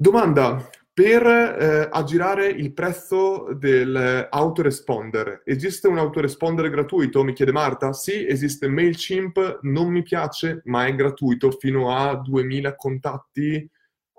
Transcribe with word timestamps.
Domanda, 0.00 0.66
per 0.94 1.26
eh, 1.26 1.86
aggirare 1.92 2.46
il 2.46 2.72
prezzo 2.72 3.52
dell'autoresponder, 3.52 5.42
esiste 5.44 5.88
un 5.88 5.98
autoresponder 5.98 6.70
gratuito? 6.70 7.22
Mi 7.22 7.34
chiede 7.34 7.52
Marta. 7.52 7.92
Sì, 7.92 8.26
esiste 8.26 8.66
MailChimp, 8.66 9.58
non 9.60 9.90
mi 9.90 10.02
piace, 10.02 10.62
ma 10.64 10.86
è 10.86 10.94
gratuito 10.94 11.50
fino 11.50 11.94
a 11.94 12.16
2000 12.16 12.76
contatti 12.76 13.70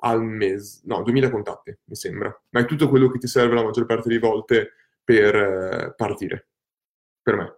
al 0.01 0.23
mese. 0.23 0.81
No, 0.83 1.01
2000 1.01 1.31
contatti, 1.31 1.75
mi 1.85 1.95
sembra. 1.95 2.41
Ma 2.49 2.59
è 2.59 2.65
tutto 2.65 2.87
quello 2.87 3.09
che 3.09 3.17
ti 3.17 3.25
serve 3.25 3.55
la 3.55 3.63
maggior 3.63 3.87
parte 3.87 4.07
delle 4.07 4.19
volte 4.19 4.73
per 5.03 5.35
eh, 5.35 5.93
partire. 5.97 6.47
Per 7.23 7.35
me. 7.35 7.55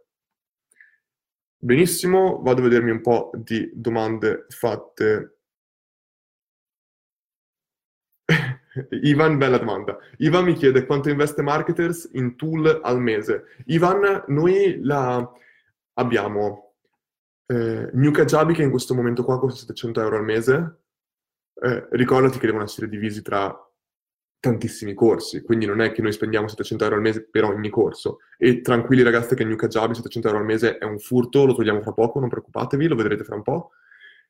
Benissimo, 1.58 2.42
vado 2.42 2.62
a 2.62 2.64
vedermi 2.64 2.92
un 2.92 3.02
po' 3.02 3.32
di 3.36 3.70
domande 3.74 4.46
fatte 4.48 5.33
Ivan, 9.04 9.38
bella 9.38 9.58
domanda. 9.58 9.98
Ivan 10.18 10.46
mi 10.46 10.54
chiede 10.54 10.86
quanto 10.86 11.10
investe 11.10 11.42
marketers 11.42 12.10
in 12.14 12.36
tool 12.36 12.80
al 12.82 13.00
mese. 13.00 13.46
Ivan, 13.66 14.24
noi 14.28 14.80
la 14.82 15.32
abbiamo 15.94 16.76
eh, 17.46 17.90
New 17.94 18.12
Kajabi 18.12 18.54
che 18.54 18.64
in 18.64 18.72
questo 18.72 18.96
momento 18.96 19.24
qua 19.24 19.40
costa 19.40 19.60
700 19.60 20.02
euro 20.02 20.18
al 20.18 20.24
mese. 20.24 20.78
Eh, 21.62 21.88
ricordati 21.92 22.40
che 22.40 22.48
devono 22.48 22.64
essere 22.64 22.90
divisi 22.90 23.22
tra 23.22 23.56
tantissimi 24.40 24.94
corsi, 24.94 25.42
quindi 25.42 25.66
non 25.66 25.80
è 25.80 25.94
che 25.94 26.02
noi 26.02 26.12
spendiamo 26.12 26.50
700 26.50 26.84
euro 26.84 26.96
al 26.98 27.02
mese 27.02 27.30
per 27.30 27.46
ogni 27.46 27.70
corso. 27.70 28.20
E 28.38 28.62
tranquilli 28.62 29.04
ragazzi 29.04 29.36
che 29.36 29.46
New 29.46 29.56
Kajabi 29.56 29.96
700 29.96 30.28
euro 30.28 30.40
al 30.40 30.46
mese 30.46 30.78
è 30.78 30.84
un 30.84 31.00
furto, 31.00 31.46
lo 31.46 31.54
togliamo 31.54 31.82
fra 31.82 31.94
poco, 31.94 32.20
non 32.20 32.28
preoccupatevi, 32.28 32.88
lo 32.88 32.96
vedrete 32.96 33.24
fra 33.24 33.36
un 33.36 33.42
po'. 33.44 33.72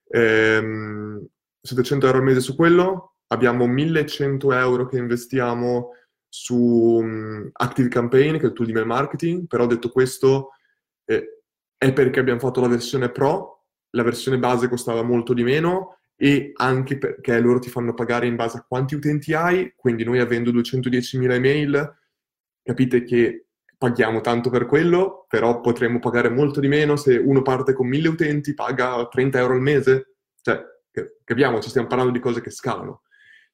Eh, 0.07 1.27
700 1.61 2.05
euro 2.05 2.17
al 2.17 2.23
mese 2.23 2.41
su 2.41 2.55
quello, 2.55 3.12
abbiamo 3.33 3.67
1100 3.67 4.53
euro 4.53 4.85
che 4.85 4.97
investiamo 4.97 5.89
su 6.29 6.55
um, 6.55 7.49
Active 7.51 7.89
Campaign, 7.89 8.37
che 8.37 8.43
è 8.43 8.45
il 8.45 8.53
tool 8.53 8.67
di 8.67 8.73
mail 8.73 8.85
marketing, 8.85 9.47
però 9.47 9.65
detto 9.67 9.89
questo 9.89 10.51
eh, 11.05 11.41
è 11.77 11.93
perché 11.93 12.19
abbiamo 12.19 12.39
fatto 12.39 12.61
la 12.61 12.67
versione 12.67 13.11
Pro, 13.11 13.65
la 13.91 14.03
versione 14.03 14.39
base 14.39 14.67
costava 14.67 15.03
molto 15.03 15.33
di 15.33 15.43
meno 15.43 15.99
e 16.15 16.51
anche 16.55 16.97
perché 16.97 17.39
loro 17.39 17.59
ti 17.59 17.69
fanno 17.69 17.93
pagare 17.93 18.27
in 18.27 18.35
base 18.35 18.57
a 18.57 18.65
quanti 18.67 18.95
utenti 18.95 19.33
hai, 19.33 19.73
quindi 19.75 20.03
noi 20.03 20.19
avendo 20.19 20.51
210.000 20.51 21.31
email, 21.31 21.97
capite 22.63 23.03
che 23.03 23.47
paghiamo 23.77 24.21
tanto 24.21 24.49
per 24.49 24.65
quello, 24.65 25.25
però 25.27 25.59
potremmo 25.59 25.99
pagare 25.99 26.29
molto 26.29 26.59
di 26.59 26.67
meno 26.67 26.95
se 26.95 27.17
uno 27.17 27.41
parte 27.41 27.73
con 27.73 27.87
1000 27.87 28.07
utenti, 28.07 28.53
paga 28.53 29.07
30 29.07 29.39
euro 29.39 29.53
al 29.55 29.61
mese. 29.61 30.15
Cioè, 30.41 30.63
capiamo, 31.23 31.59
ci 31.59 31.69
stiamo 31.69 31.87
parlando 31.87 32.13
di 32.13 32.19
cose 32.19 32.41
che 32.41 32.49
scalano. 32.49 33.01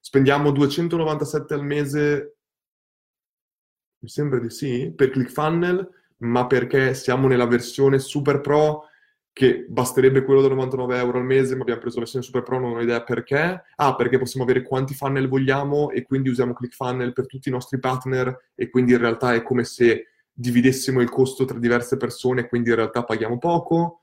Spendiamo 0.02 0.52
297 0.52 1.54
al 1.54 1.64
mese, 1.64 2.38
mi 4.00 4.10
sembra 4.10 4.40
di 4.40 4.50
sì, 4.50 4.92
per 4.96 5.10
ClickFunnel, 5.10 5.88
ma 6.20 6.48
perché 6.48 6.94
siamo 6.94 7.28
nella 7.28 7.46
versione 7.46 8.00
Super 8.00 8.42
Pro 8.42 8.86
che 9.32 9.66
basterebbe 9.68 10.24
quello 10.24 10.42
da 10.42 10.50
99 10.50 10.98
euro 10.98 11.18
al 11.20 11.26
mese, 11.26 11.56
ma 11.56 11.62
abbiamo 11.62 11.82
preso 11.82 11.98
la 11.98 12.04
versione 12.04 12.26
Super 12.26 12.44
Pro, 12.44 12.60
non 12.60 12.76
ho 12.76 12.82
idea 12.82 13.04
perché. 13.04 13.64
Ah, 13.76 13.96
perché 13.96 14.18
possiamo 14.18 14.46
avere 14.46 14.64
quanti 14.64 14.94
funnel 14.94 15.28
vogliamo 15.28 15.92
e 15.92 16.04
quindi 16.04 16.30
usiamo 16.30 16.54
ClickFunnel 16.54 17.14
per 17.14 17.26
tutti 17.26 17.50
i 17.50 17.52
nostri 17.52 17.80
partner 17.80 18.52
e 18.56 18.70
quindi 18.70 18.94
in 18.94 19.00
realtà 19.00 19.34
è 19.34 19.44
come 19.44 19.64
se 19.64 20.08
dividessimo 20.32 21.02
il 21.02 21.10
costo 21.10 21.46
tra 21.46 21.60
diverse 21.60 21.98
persone 21.98 22.42
e 22.42 22.48
quindi 22.48 22.70
in 22.70 22.76
realtà 22.76 23.04
paghiamo 23.04 23.38
poco. 23.38 24.02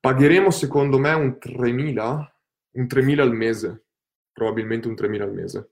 Pagheremo 0.00 0.50
secondo 0.50 0.98
me 0.98 1.12
un 1.12 1.38
3.000, 1.40 2.26
un 2.72 2.84
3.000 2.84 3.20
al 3.20 3.34
mese 3.34 3.82
probabilmente 4.38 4.86
un 4.86 4.94
3.000 4.94 5.20
al 5.20 5.34
mese. 5.34 5.70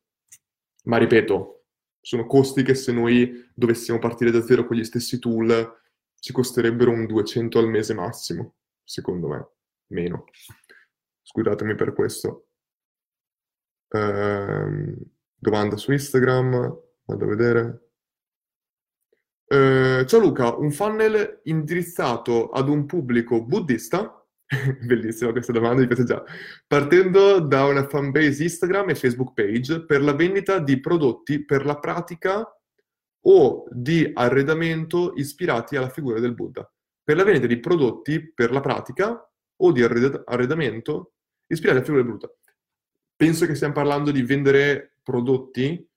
Ma 0.84 0.98
ripeto, 0.98 1.64
sono 2.00 2.27
costi 2.27 2.62
che 2.62 2.75
se 2.75 2.92
noi 2.92 3.48
dovessimo 3.55 3.98
partire 3.98 4.31
da 4.31 4.42
zero 4.42 4.67
con 4.67 4.77
gli 4.77 4.84
stessi 4.84 5.19
tool 5.19 5.81
ci 6.19 6.33
costerebbero 6.33 6.91
un 6.91 7.07
200 7.07 7.58
al 7.58 7.68
mese 7.68 7.95
massimo, 7.95 8.57
secondo 8.83 9.29
me, 9.29 9.48
meno. 9.89 10.24
Scusatemi 11.23 11.74
per 11.74 11.92
questo. 11.92 12.48
Ehm, 13.89 14.96
domanda 15.35 15.77
su 15.77 15.92
Instagram, 15.92 16.77
vado 17.05 17.24
a 17.24 17.29
vedere. 17.29 17.91
Eh, 19.48 20.05
ciao 20.07 20.20
Luca, 20.20 20.57
un 20.57 20.73
funnel 20.73 21.41
indirizzato 21.45 22.51
ad 22.51 22.68
un 22.68 22.85
pubblico 22.85 23.45
buddista 23.45 24.16
Bellissima 24.80 25.33
questa 25.33 25.52
domanda, 25.52 25.80
mi 25.80 25.86
piace 25.86 26.05
già. 26.05 26.23
Partendo 26.67 27.40
da 27.40 27.64
una 27.64 27.89
fanbase 27.89 28.45
Instagram 28.45 28.90
e 28.90 28.95
Facebook 28.95 29.33
page 29.34 29.84
per 29.84 30.02
la 30.02 30.12
vendita 30.12 30.58
di 30.58 30.79
prodotti 30.79 31.45
per 31.45 31.67
la 31.67 31.79
pratica 31.79 32.45
o 33.29 33.64
di 33.70 34.08
arredamento 34.14 35.14
ispirati 35.17 35.77
alla 35.77 35.89
figura 35.89 36.20
del 36.20 36.35
Buddha. 36.35 36.70
Per 37.02 37.17
la 37.17 37.24
vendita 37.24 37.46
di 37.46 37.58
prodotti 37.58 38.33
per 38.33 38.52
la 38.52 38.61
pratica 38.61 39.30
o 39.56 39.73
di 39.73 39.83
arredamento 39.83 41.14
ispirati 41.46 41.79
alla 41.79 41.85
figura 41.85 42.02
del 42.05 42.12
Buddha. 42.12 42.33
Penso 43.17 43.46
che 43.46 43.55
stiamo 43.55 43.74
parlando 43.74 44.12
di 44.12 44.23
vendere 44.23 44.98
prodotti. 45.02 45.89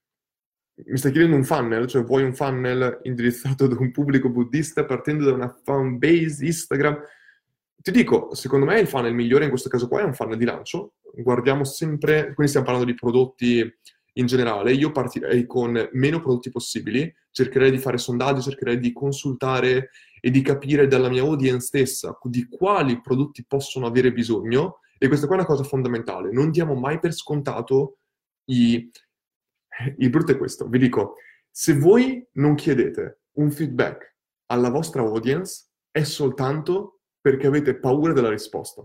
Mi 0.85 0.97
stai 0.97 1.11
chiedendo 1.11 1.35
un 1.35 1.43
funnel, 1.43 1.85
cioè 1.87 2.03
vuoi 2.03 2.23
un 2.23 2.33
funnel 2.33 3.01
indirizzato 3.03 3.65
ad 3.65 3.73
un 3.73 3.91
pubblico 3.91 4.29
buddista 4.29 4.85
partendo 4.85 5.25
da 5.25 5.33
una 5.33 5.59
fanbase 5.63 6.45
Instagram? 6.45 6.99
Ti 7.81 7.91
dico, 7.91 8.35
secondo 8.35 8.65
me 8.65 8.79
il 8.79 8.87
funnel 8.87 9.13
migliore 9.13 9.45
in 9.45 9.49
questo 9.49 9.69
caso 9.69 9.87
qua 9.87 10.01
è 10.01 10.03
un 10.03 10.13
funnel 10.13 10.37
di 10.37 10.43
lancio. 10.43 10.95
Guardiamo 11.13 11.63
sempre, 11.63 12.33
quindi 12.33 12.47
stiamo 12.47 12.65
parlando 12.65 12.91
di 12.91 12.97
prodotti 12.97 13.73
in 14.13 14.25
generale. 14.25 14.73
Io 14.73 14.91
partirei 14.91 15.45
con 15.45 15.89
meno 15.93 16.19
prodotti 16.19 16.49
possibili, 16.49 17.13
cercherei 17.31 17.71
di 17.71 17.77
fare 17.77 17.97
sondaggi, 17.97 18.41
cercherei 18.41 18.79
di 18.79 18.91
consultare 18.91 19.91
e 20.19 20.29
di 20.29 20.41
capire 20.41 20.87
dalla 20.87 21.09
mia 21.09 21.21
audience 21.21 21.67
stessa 21.67 22.17
di 22.23 22.47
quali 22.49 22.99
prodotti 22.99 23.45
possono 23.47 23.85
avere 23.85 24.11
bisogno. 24.11 24.79
E 24.97 25.07
questa 25.07 25.27
qua 25.27 25.37
è 25.37 25.39
una 25.39 25.47
cosa 25.47 25.63
fondamentale. 25.63 26.31
Non 26.33 26.51
diamo 26.51 26.75
mai 26.75 26.99
per 26.99 27.13
scontato 27.13 27.99
i... 28.45 28.91
Il 29.97 30.09
brutto 30.09 30.33
è 30.33 30.37
questo. 30.37 30.67
Vi 30.67 30.77
dico, 30.77 31.15
se 31.49 31.77
voi 31.77 32.27
non 32.33 32.55
chiedete 32.55 33.21
un 33.37 33.49
feedback 33.49 34.17
alla 34.47 34.69
vostra 34.69 35.01
audience, 35.01 35.67
è 35.89 36.03
soltanto 36.03 36.98
perché 37.29 37.45
avete 37.45 37.77
paura 37.77 38.11
della 38.11 38.29
risposta. 38.29 38.83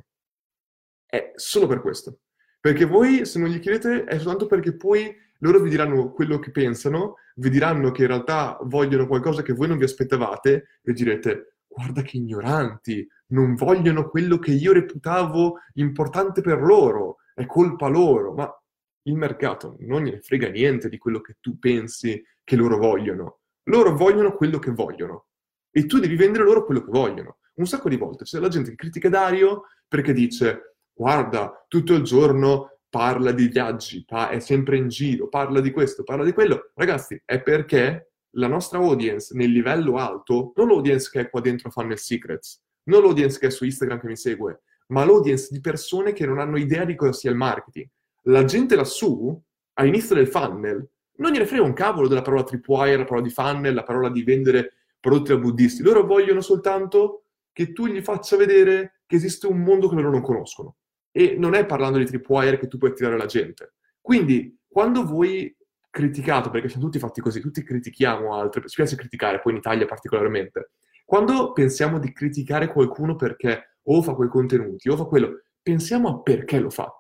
È 1.07 1.33
solo 1.35 1.67
per 1.67 1.81
questo. 1.81 2.19
Perché 2.61 2.85
voi, 2.85 3.25
se 3.25 3.39
non 3.39 3.49
gli 3.49 3.59
chiedete, 3.59 4.05
è 4.05 4.19
soltanto 4.19 4.47
perché 4.47 4.77
poi 4.77 5.17
loro 5.39 5.61
vi 5.61 5.71
diranno 5.71 6.13
quello 6.13 6.39
che 6.39 6.51
pensano, 6.51 7.17
vi 7.37 7.49
diranno 7.49 7.91
che 7.91 8.03
in 8.03 8.09
realtà 8.09 8.59
vogliono 8.63 9.07
qualcosa 9.07 9.41
che 9.41 9.55
voi 9.55 9.69
non 9.69 9.79
vi 9.79 9.85
aspettavate 9.85 10.81
e 10.83 10.93
direte, 10.93 11.57
guarda 11.67 12.03
che 12.03 12.19
ignoranti, 12.19 13.09
non 13.29 13.55
vogliono 13.55 14.11
quello 14.11 14.39
che 14.39 14.53
io 14.53 14.73
reputavo 14.73 15.61
importante 15.75 16.43
per 16.43 16.61
loro, 16.61 17.17
è 17.35 17.47
colpa 17.47 17.89
loro. 17.89 18.35
Ma 18.35 18.63
il 19.07 19.15
mercato 19.15 19.77
non 19.81 20.05
gliene 20.05 20.21
frega 20.21 20.49
niente 20.49 20.91
di 20.91 20.99
quello 20.99 21.23
che 21.23 21.37
tu 21.41 21.59
pensi 21.59 22.23
che 22.43 22.57
loro 22.57 22.77
vogliono. 22.77 23.41
Loro 23.65 23.97
vogliono 23.97 24.37
quello 24.37 24.59
che 24.59 24.71
vogliono 24.71 25.29
e 25.71 25.87
tu 25.87 25.99
devi 25.99 26.17
vendere 26.17 26.45
loro 26.45 26.67
quello 26.67 26.85
che 26.85 26.91
vogliono 26.91 27.39
un 27.57 27.67
sacco 27.67 27.89
di 27.89 27.97
volte 27.97 28.25
c'è 28.25 28.39
la 28.41 28.49
gente 28.49 28.71
che 28.71 28.77
critica 28.77 29.09
Dario 29.09 29.65
perché 29.87 30.13
dice 30.13 30.77
guarda, 30.93 31.65
tutto 31.69 31.95
il 31.95 32.03
giorno 32.03 32.79
parla 32.89 33.33
di 33.33 33.49
viaggi, 33.49 34.05
è 34.07 34.39
sempre 34.39 34.77
in 34.77 34.89
giro, 34.89 35.29
parla 35.29 35.61
di 35.61 35.73
questo, 35.73 36.05
parla 36.05 36.25
di 36.25 36.33
quello. 36.33 36.71
Ragazzi, 36.75 37.21
è 37.25 37.43
perché 37.43 38.13
la 38.37 38.47
nostra 38.47 38.79
audience 38.79 39.37
nel 39.37 39.51
livello 39.51 39.97
alto, 39.97 40.53
non 40.55 40.69
l'audience 40.69 41.09
che 41.11 41.21
è 41.21 41.31
qua 41.31 41.41
dentro 41.41 41.71
Funnel 41.71 41.99
Secrets, 41.99 42.63
non 42.85 43.03
l'audience 43.03 43.39
che 43.39 43.49
è 43.49 43.51
su 43.51 43.65
Instagram 43.65 43.99
che 43.99 44.07
mi 44.07 44.17
segue, 44.17 44.63
ma 44.89 45.05
l'audience 45.05 45.49
di 45.51 45.61
persone 45.61 46.13
che 46.13 46.25
non 46.25 46.39
hanno 46.39 46.57
idea 46.57 46.85
di 46.85 46.95
cosa 46.95 47.13
sia 47.13 47.31
il 47.31 47.37
marketing. 47.37 47.89
La 48.27 48.45
gente 48.45 48.77
lassù, 48.77 49.41
all'inizio 49.75 50.15
del 50.15 50.29
funnel, 50.29 50.89
non 51.17 51.33
gliene 51.33 51.47
frega 51.47 51.63
un 51.63 51.73
cavolo 51.73 52.07
della 52.07 52.23
parola 52.23 52.45
tripwire, 52.45 52.97
la 52.97 53.05
parola 53.05 53.27
di 53.27 53.33
funnel, 53.33 53.75
la 53.75 53.83
parola 53.83 54.09
di 54.09 54.23
vendere 54.23 54.75
prodotti 55.01 55.33
a 55.33 55.37
buddisti. 55.37 55.83
Loro 55.83 56.05
vogliono 56.05 56.41
soltanto 56.41 57.24
che 57.55 57.73
tu 57.73 57.87
gli 57.87 58.03
faccia 58.03 58.37
vedere 58.37 59.01
che 59.07 59.17
esiste 59.17 59.47
un 59.47 59.61
mondo 59.61 59.89
che 59.89 59.95
loro 59.95 60.11
non 60.11 60.21
conoscono. 60.21 60.77
E 61.13 61.37
non 61.39 61.55
è 61.55 61.65
parlando 61.65 61.99
di 61.99 62.05
tripwire 62.05 62.59
che 62.59 62.67
tu 62.67 62.77
puoi 62.77 62.91
attirare 62.91 63.17
la 63.17 63.27
gente. 63.27 63.75
Quindi, 64.01 64.59
quando 64.69 65.07
voi 65.07 65.57
criticate, 65.89 66.51
perché 66.51 66.69
siamo 66.69 66.85
tutti 66.85 66.99
fatti 66.99 67.21
così, 67.21 67.41
tutti 67.41 67.63
critichiamo 67.63 68.35
altri, 68.35 68.69
ci 68.69 68.75
piace 68.75 68.97
criticare, 68.97 69.41
poi 69.41 69.53
in 69.53 69.59
Italia 69.59 69.87
particolarmente, 69.87 70.73
quando 71.05 71.53
pensiamo 71.53 72.01
di 72.01 72.13
criticare 72.13 72.67
qualcuno 72.67 73.15
perché 73.15 73.77
o 73.85 74.03
fa 74.03 74.15
quei 74.15 74.29
contenuti 74.29 74.89
o 74.89 74.97
fa 74.97 75.05
quello, 75.05 75.43
pensiamo 75.63 76.09
a 76.09 76.21
perché 76.21 76.59
lo 76.59 76.71
fa. 76.71 76.93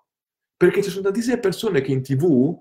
Perché 0.57 0.81
ci 0.81 0.91
sono 0.91 1.03
tantissime 1.03 1.41
persone 1.41 1.81
che 1.81 1.91
in 1.91 2.03
tv, 2.03 2.57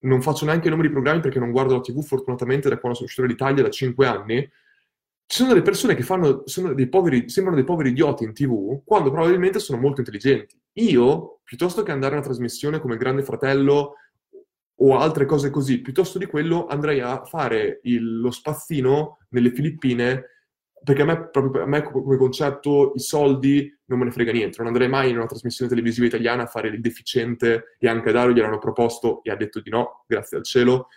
non 0.00 0.20
faccio 0.20 0.44
neanche 0.44 0.66
i 0.66 0.70
nomi 0.70 0.82
di 0.82 0.90
programmi 0.90 1.22
perché 1.22 1.38
non 1.38 1.50
guardo 1.50 1.74
la 1.74 1.80
tv 1.80 2.02
fortunatamente 2.02 2.68
da 2.68 2.76
quando 2.76 2.98
sono 2.98 3.08
uscito 3.08 3.26
dall'Italia 3.26 3.62
da 3.62 3.70
5 3.70 4.06
anni, 4.06 4.50
ci 5.30 5.36
sono 5.36 5.50
delle 5.50 5.60
persone 5.60 5.94
che 5.94 6.02
fanno, 6.02 6.42
dei 6.74 6.88
poveri, 6.88 7.28
sembrano 7.28 7.58
dei 7.58 7.66
poveri 7.66 7.90
idioti 7.90 8.24
in 8.24 8.32
tv, 8.32 8.80
quando 8.82 9.10
probabilmente 9.10 9.58
sono 9.58 9.78
molto 9.78 10.00
intelligenti. 10.00 10.58
Io, 10.74 11.40
piuttosto 11.44 11.82
che 11.82 11.92
andare 11.92 12.14
a 12.14 12.16
una 12.16 12.26
trasmissione 12.26 12.80
come 12.80 12.96
Grande 12.96 13.22
Fratello 13.22 13.96
o 14.74 14.96
altre 14.96 15.26
cose 15.26 15.50
così, 15.50 15.82
piuttosto 15.82 16.16
di 16.16 16.24
quello 16.24 16.66
andrei 16.66 17.00
a 17.00 17.24
fare 17.24 17.80
il, 17.82 18.20
lo 18.20 18.30
spazzino 18.30 19.18
nelle 19.28 19.52
Filippine 19.52 20.24
perché 20.82 21.02
a 21.02 21.04
me, 21.04 21.28
proprio, 21.28 21.62
a 21.62 21.66
me 21.66 21.82
come 21.82 22.16
concetto 22.16 22.92
i 22.94 23.00
soldi 23.00 23.70
non 23.86 23.98
me 23.98 24.06
ne 24.06 24.10
frega 24.10 24.32
niente, 24.32 24.56
non 24.58 24.68
andrei 24.68 24.88
mai 24.88 25.10
in 25.10 25.16
una 25.16 25.26
trasmissione 25.26 25.70
televisiva 25.70 26.06
italiana 26.06 26.44
a 26.44 26.46
fare 26.46 26.68
il 26.68 26.80
deficiente 26.80 27.76
e 27.78 27.88
anche 27.88 28.08
a 28.08 28.12
Dario 28.12 28.32
gliel'hanno 28.32 28.58
proposto 28.58 29.22
e 29.22 29.30
ha 29.30 29.36
detto 29.36 29.60
di 29.60 29.68
no, 29.68 30.04
grazie 30.06 30.38
al 30.38 30.44
cielo. 30.44 30.88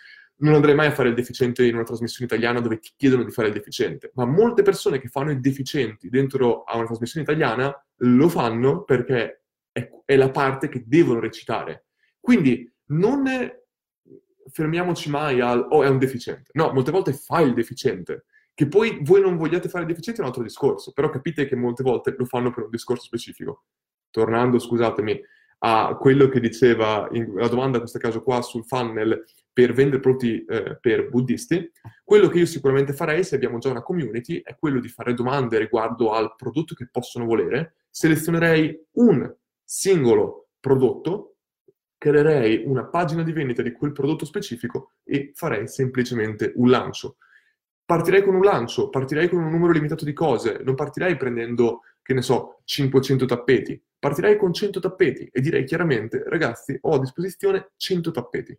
Non 0.42 0.54
andrei 0.54 0.74
mai 0.74 0.88
a 0.88 0.92
fare 0.92 1.08
il 1.08 1.14
deficiente 1.14 1.64
in 1.64 1.74
una 1.74 1.84
trasmissione 1.84 2.26
italiana 2.26 2.60
dove 2.60 2.78
ti 2.78 2.92
chiedono 2.96 3.22
di 3.22 3.30
fare 3.30 3.48
il 3.48 3.54
deficiente, 3.54 4.10
ma 4.14 4.24
molte 4.24 4.62
persone 4.62 4.98
che 4.98 5.08
fanno 5.08 5.30
i 5.30 5.40
deficienti 5.40 6.08
dentro 6.08 6.64
a 6.64 6.76
una 6.76 6.86
trasmissione 6.86 7.24
italiana 7.24 7.72
lo 7.98 8.28
fanno 8.28 8.82
perché 8.82 9.44
è, 9.70 9.88
è 10.04 10.16
la 10.16 10.30
parte 10.30 10.68
che 10.68 10.82
devono 10.84 11.20
recitare. 11.20 11.86
Quindi 12.18 12.68
non 12.86 13.24
fermiamoci 14.50 15.10
mai 15.10 15.40
al 15.40 15.66
oh 15.70 15.84
è 15.84 15.88
un 15.88 15.98
deficiente. 15.98 16.50
No, 16.54 16.72
molte 16.72 16.90
volte 16.90 17.12
fai 17.12 17.46
il 17.46 17.54
deficiente 17.54 18.24
che 18.54 18.66
poi 18.68 18.98
voi 19.02 19.20
non 19.20 19.36
vogliate 19.36 19.68
fare 19.68 19.86
deficienti 19.86 20.20
è 20.20 20.22
un 20.22 20.28
altro 20.28 20.42
discorso, 20.42 20.92
però 20.92 21.08
capite 21.08 21.46
che 21.46 21.56
molte 21.56 21.82
volte 21.82 22.14
lo 22.16 22.24
fanno 22.24 22.52
per 22.52 22.64
un 22.64 22.70
discorso 22.70 23.04
specifico. 23.04 23.64
Tornando, 24.10 24.58
scusatemi, 24.58 25.20
a 25.60 25.96
quello 25.98 26.28
che 26.28 26.40
diceva 26.40 27.08
la 27.10 27.48
domanda 27.48 27.76
in 27.76 27.82
questo 27.82 27.98
caso 27.98 28.22
qua 28.22 28.42
sul 28.42 28.64
funnel 28.66 29.24
per 29.52 29.72
vendere 29.72 30.00
prodotti 30.00 30.44
eh, 30.44 30.78
per 30.80 31.08
buddisti, 31.08 31.70
quello 32.04 32.28
che 32.28 32.38
io 32.38 32.46
sicuramente 32.46 32.92
farei 32.92 33.22
se 33.22 33.34
abbiamo 33.34 33.58
già 33.58 33.70
una 33.70 33.82
community 33.82 34.40
è 34.42 34.56
quello 34.58 34.80
di 34.80 34.88
fare 34.88 35.14
domande 35.14 35.58
riguardo 35.58 36.12
al 36.12 36.34
prodotto 36.36 36.74
che 36.74 36.88
possono 36.90 37.26
volere, 37.26 37.76
selezionerei 37.90 38.86
un 38.92 39.34
singolo 39.62 40.48
prodotto, 40.58 41.36
creerei 41.98 42.62
una 42.66 42.86
pagina 42.86 43.22
di 43.22 43.32
vendita 43.32 43.62
di 43.62 43.72
quel 43.72 43.92
prodotto 43.92 44.24
specifico 44.24 44.94
e 45.04 45.32
farei 45.34 45.68
semplicemente 45.68 46.52
un 46.56 46.68
lancio. 46.68 47.16
Partirei 47.84 48.22
con 48.22 48.34
un 48.34 48.42
lancio, 48.42 48.88
partirei 48.88 49.28
con 49.28 49.42
un 49.42 49.50
numero 49.50 49.72
limitato 49.72 50.04
di 50.04 50.12
cose, 50.12 50.60
non 50.64 50.74
partirei 50.74 51.16
prendendo, 51.16 51.82
che 52.00 52.14
ne 52.14 52.22
so, 52.22 52.60
500 52.64 53.26
tappeti, 53.26 53.80
partirei 53.98 54.36
con 54.36 54.52
100 54.52 54.80
tappeti 54.80 55.28
e 55.30 55.40
direi 55.40 55.64
chiaramente, 55.64 56.24
ragazzi, 56.26 56.76
ho 56.80 56.94
a 56.94 56.98
disposizione 56.98 57.72
100 57.76 58.10
tappeti. 58.10 58.58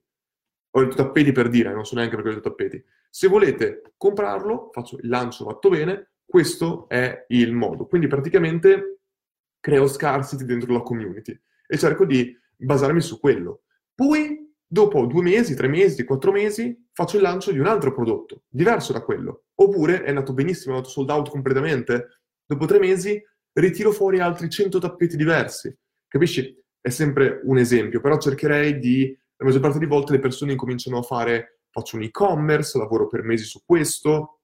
Ho 0.75 0.81
detto 0.81 0.95
tappeti 0.95 1.31
per 1.31 1.49
dire, 1.49 1.73
non 1.73 1.85
so 1.85 1.95
neanche 1.95 2.15
perché 2.15 2.29
ho 2.29 2.33
detto 2.33 2.49
tappeti. 2.49 2.83
Se 3.09 3.27
volete 3.27 3.93
comprarlo, 3.97 4.69
faccio 4.71 4.97
il 4.97 5.07
lancio 5.07 5.45
fatto 5.45 5.69
bene, 5.69 6.13
questo 6.25 6.87
è 6.89 7.25
il 7.29 7.53
modo. 7.53 7.85
Quindi 7.85 8.07
praticamente 8.07 8.99
creo 9.59 9.87
scarcity 9.87 10.45
dentro 10.45 10.73
la 10.73 10.81
community 10.81 11.39
e 11.67 11.77
cerco 11.77 12.05
di 12.05 12.35
basarmi 12.55 13.01
su 13.01 13.19
quello. 13.19 13.63
Poi 13.93 14.43
Dopo 14.73 15.05
due 15.05 15.21
mesi, 15.21 15.53
tre 15.53 15.67
mesi, 15.67 16.03
quattro 16.03 16.31
mesi, 16.31 16.75
faccio 16.93 17.17
il 17.17 17.21
lancio 17.21 17.51
di 17.51 17.59
un 17.59 17.67
altro 17.67 17.93
prodotto, 17.93 18.45
diverso 18.49 18.91
da 18.91 19.03
quello. 19.03 19.43
Oppure 19.53 20.01
è 20.01 20.09
andato 20.09 20.33
benissimo, 20.33 20.73
è 20.73 20.77
andato 20.77 20.91
sold 20.91 21.11
out 21.11 21.29
completamente. 21.29 22.21
Dopo 22.43 22.65
tre 22.65 22.79
mesi 22.79 23.23
ritiro 23.51 23.91
fuori 23.91 24.19
altri 24.19 24.49
100 24.49 24.79
tappeti 24.79 25.15
diversi. 25.15 25.71
Capisci? 26.07 26.59
È 26.81 26.89
sempre 26.89 27.41
un 27.43 27.59
esempio, 27.59 28.01
però 28.01 28.17
cercherei 28.17 28.79
di... 28.79 29.15
La 29.38 29.45
maggior 29.45 29.62
parte 29.62 29.80
delle 29.80 29.89
volte 29.89 30.13
le 30.13 30.19
persone 30.19 30.51
incominciano 30.51 31.00
a 31.00 31.03
fare, 31.03 31.62
faccio 31.69 31.97
un 31.97 32.03
e-commerce, 32.03 32.77
lavoro 32.77 33.07
per 33.07 33.24
mesi 33.24 33.44
su 33.44 33.62
questo, 33.65 34.39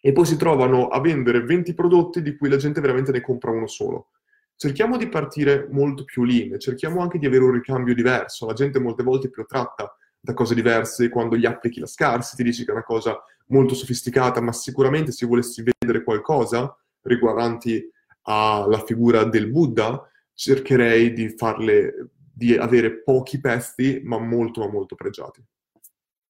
e 0.00 0.12
poi 0.12 0.26
si 0.26 0.36
trovano 0.36 0.88
a 0.88 1.00
vendere 1.00 1.42
20 1.42 1.74
prodotti 1.74 2.22
di 2.22 2.36
cui 2.36 2.48
la 2.48 2.56
gente 2.56 2.80
veramente 2.80 3.12
ne 3.12 3.20
compra 3.20 3.50
uno 3.50 3.66
solo 3.66 4.10
cerchiamo 4.56 4.96
di 4.96 5.08
partire 5.08 5.68
molto 5.70 6.04
più 6.04 6.24
lean, 6.24 6.58
cerchiamo 6.58 7.00
anche 7.00 7.18
di 7.18 7.26
avere 7.26 7.44
un 7.44 7.52
ricambio 7.52 7.94
diverso. 7.94 8.46
La 8.46 8.54
gente 8.54 8.80
molte 8.80 9.02
volte 9.02 9.28
è 9.28 9.30
più 9.30 9.42
attratta 9.42 9.94
da 10.18 10.32
cose 10.32 10.54
diverse 10.54 11.08
quando 11.08 11.36
gli 11.36 11.46
applichi 11.46 11.78
la 11.78 11.86
scarsi, 11.86 12.36
ti 12.36 12.42
dici 12.42 12.64
che 12.64 12.70
è 12.70 12.74
una 12.74 12.82
cosa 12.82 13.22
molto 13.48 13.74
sofisticata, 13.74 14.40
ma 14.40 14.52
sicuramente 14.52 15.12
se 15.12 15.26
volessi 15.26 15.62
vendere 15.62 16.02
qualcosa 16.02 16.74
riguardanti 17.02 17.88
alla 18.22 18.82
figura 18.84 19.24
del 19.24 19.48
Buddha, 19.50 20.02
cercherei 20.32 21.12
di 21.12 21.28
farle, 21.36 22.10
di 22.36 22.54
avere 22.54 23.02
pochi 23.02 23.40
pezzi, 23.40 24.02
ma 24.04 24.18
molto, 24.18 24.60
ma 24.60 24.68
molto 24.68 24.94
pregiati. 24.94 25.42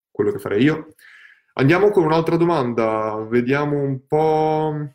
Quello 0.09 0.31
che 0.31 0.39
farei 0.39 0.63
io. 0.63 0.95
Andiamo 1.55 1.91
con 1.91 2.05
un'altra 2.05 2.37
domanda, 2.37 3.27
vediamo 3.29 3.81
un 3.81 4.07
po'. 4.07 4.89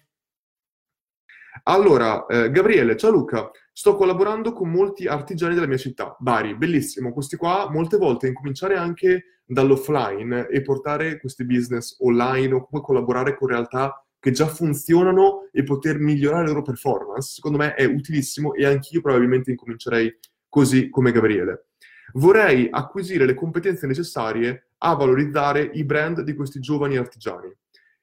Allora, 1.64 2.26
eh, 2.28 2.50
Gabriele, 2.50 2.96
ciao 2.96 3.12
Luca, 3.12 3.52
sto 3.74 3.96
collaborando 3.98 4.54
con 4.54 4.72
molti 4.72 5.06
artigiani 5.06 5.54
della 5.54 5.68
mia 5.68 5.78
città, 5.78 6.16
Bari, 6.18 6.56
bellissimo, 6.56 7.12
questi 7.12 7.36
qua 7.36 7.70
molte 7.70 7.98
volte 7.98 8.28
incominciare 8.28 8.78
anche 8.78 9.42
dall'offline 9.46 10.48
e 10.48 10.62
portare 10.62 11.20
questi 11.20 11.46
business 11.46 11.98
online 12.00 12.54
o 12.54 12.66
come 12.66 12.82
collaborare 12.82 13.36
con 13.36 13.50
realtà 13.50 14.02
che 14.18 14.32
già 14.32 14.48
funzionano 14.48 15.50
e 15.52 15.64
poter 15.64 16.00
migliorare 16.00 16.44
le 16.44 16.50
loro 16.50 16.62
performance, 16.62 17.34
secondo 17.34 17.58
me 17.58 17.74
è 17.74 17.84
utilissimo 17.84 18.54
e 18.54 18.66
anch'io 18.66 19.02
probabilmente 19.02 19.52
incomincerei 19.52 20.16
così 20.52 20.90
come 20.90 21.14
Gabriele. 21.14 21.68
Vorrei 22.16 22.68
acquisire 22.70 23.26
le 23.26 23.34
competenze 23.34 23.88
necessarie 23.88 24.72
a 24.80 24.94
valorizzare 24.96 25.62
i 25.62 25.86
brand 25.86 26.22
di 26.22 26.36
questi 26.36 26.60
giovani 26.60 26.98
artigiani 26.98 27.50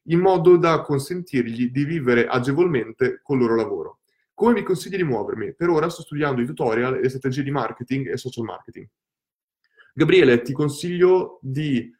in 0.05 0.21
modo 0.21 0.57
da 0.57 0.81
consentirgli 0.81 1.71
di 1.71 1.85
vivere 1.85 2.27
agevolmente 2.27 3.21
col 3.23 3.37
loro 3.37 3.55
lavoro. 3.55 3.99
Come 4.33 4.55
mi 4.55 4.63
consigli 4.63 4.97
di 4.97 5.05
muovermi? 5.05 5.53
Per 5.53 5.69
ora 5.69 5.91
sto 5.91 6.01
studiando 6.01 6.41
i 6.41 6.47
tutorial 6.47 6.95
e 6.97 7.01
le 7.03 7.09
strategie 7.11 7.43
di 7.43 7.51
marketing 7.51 8.09
e 8.09 8.17
social 8.17 8.47
marketing. 8.47 8.89
Gabriele, 9.93 10.41
ti 10.41 10.55
consiglio 10.55 11.39
di, 11.43 11.95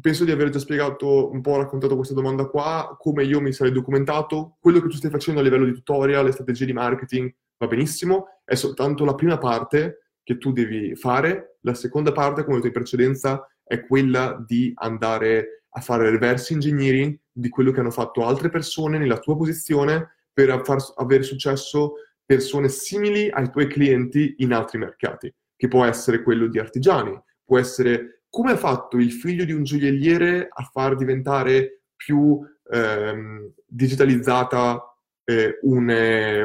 penso 0.00 0.24
di 0.24 0.30
aver 0.30 0.50
già 0.50 0.60
spiegato, 0.60 1.32
un 1.32 1.40
po' 1.40 1.56
raccontato 1.56 1.96
questa 1.96 2.14
domanda 2.14 2.44
qua, 2.44 2.94
come 2.96 3.24
io 3.24 3.40
mi 3.40 3.52
sarei 3.52 3.72
documentato, 3.72 4.58
quello 4.60 4.80
che 4.80 4.88
tu 4.88 4.94
stai 4.94 5.10
facendo 5.10 5.40
a 5.40 5.42
livello 5.42 5.64
di 5.64 5.72
tutorial, 5.72 6.32
strategie 6.32 6.66
di 6.66 6.72
marketing, 6.72 7.34
va 7.60 7.66
benissimo, 7.66 8.40
è 8.44 8.54
soltanto 8.54 9.04
la 9.04 9.14
prima 9.14 9.36
parte 9.36 10.14
che 10.22 10.38
tu 10.38 10.52
devi 10.52 10.96
fare, 10.96 11.58
la 11.60 11.74
seconda 11.74 12.10
parte, 12.10 12.42
come 12.42 12.54
ho 12.54 12.60
detto 12.60 12.68
in 12.68 12.72
precedenza, 12.72 13.46
è 13.62 13.84
quella 13.86 14.42
di 14.46 14.72
andare 14.76 15.64
a 15.68 15.80
fare 15.80 16.10
reverse 16.10 16.54
engineering 16.54 17.16
di 17.30 17.48
quello 17.50 17.70
che 17.70 17.80
hanno 17.80 17.90
fatto 17.90 18.26
altre 18.26 18.48
persone 18.48 18.98
nella 18.98 19.18
tua 19.18 19.36
posizione 19.36 20.14
per 20.32 20.60
far 20.64 20.78
avere 20.96 21.22
successo 21.22 21.94
persone 22.24 22.68
simili 22.68 23.28
ai 23.28 23.50
tuoi 23.50 23.66
clienti 23.66 24.36
in 24.38 24.52
altri 24.52 24.78
mercati, 24.78 25.32
che 25.54 25.68
può 25.68 25.84
essere 25.84 26.22
quello 26.22 26.46
di 26.46 26.58
artigiani, 26.58 27.20
può 27.44 27.58
essere 27.58 28.22
come 28.30 28.52
ha 28.52 28.56
fatto 28.56 28.96
il 28.96 29.12
figlio 29.12 29.44
di 29.44 29.52
un 29.52 29.64
gioielliere 29.64 30.48
a 30.50 30.62
far 30.72 30.96
diventare 30.96 31.82
più 31.94 32.40
ehm, 32.70 33.52
digitalizzata 33.66 34.82
eh, 35.24 35.58
un, 35.62 35.88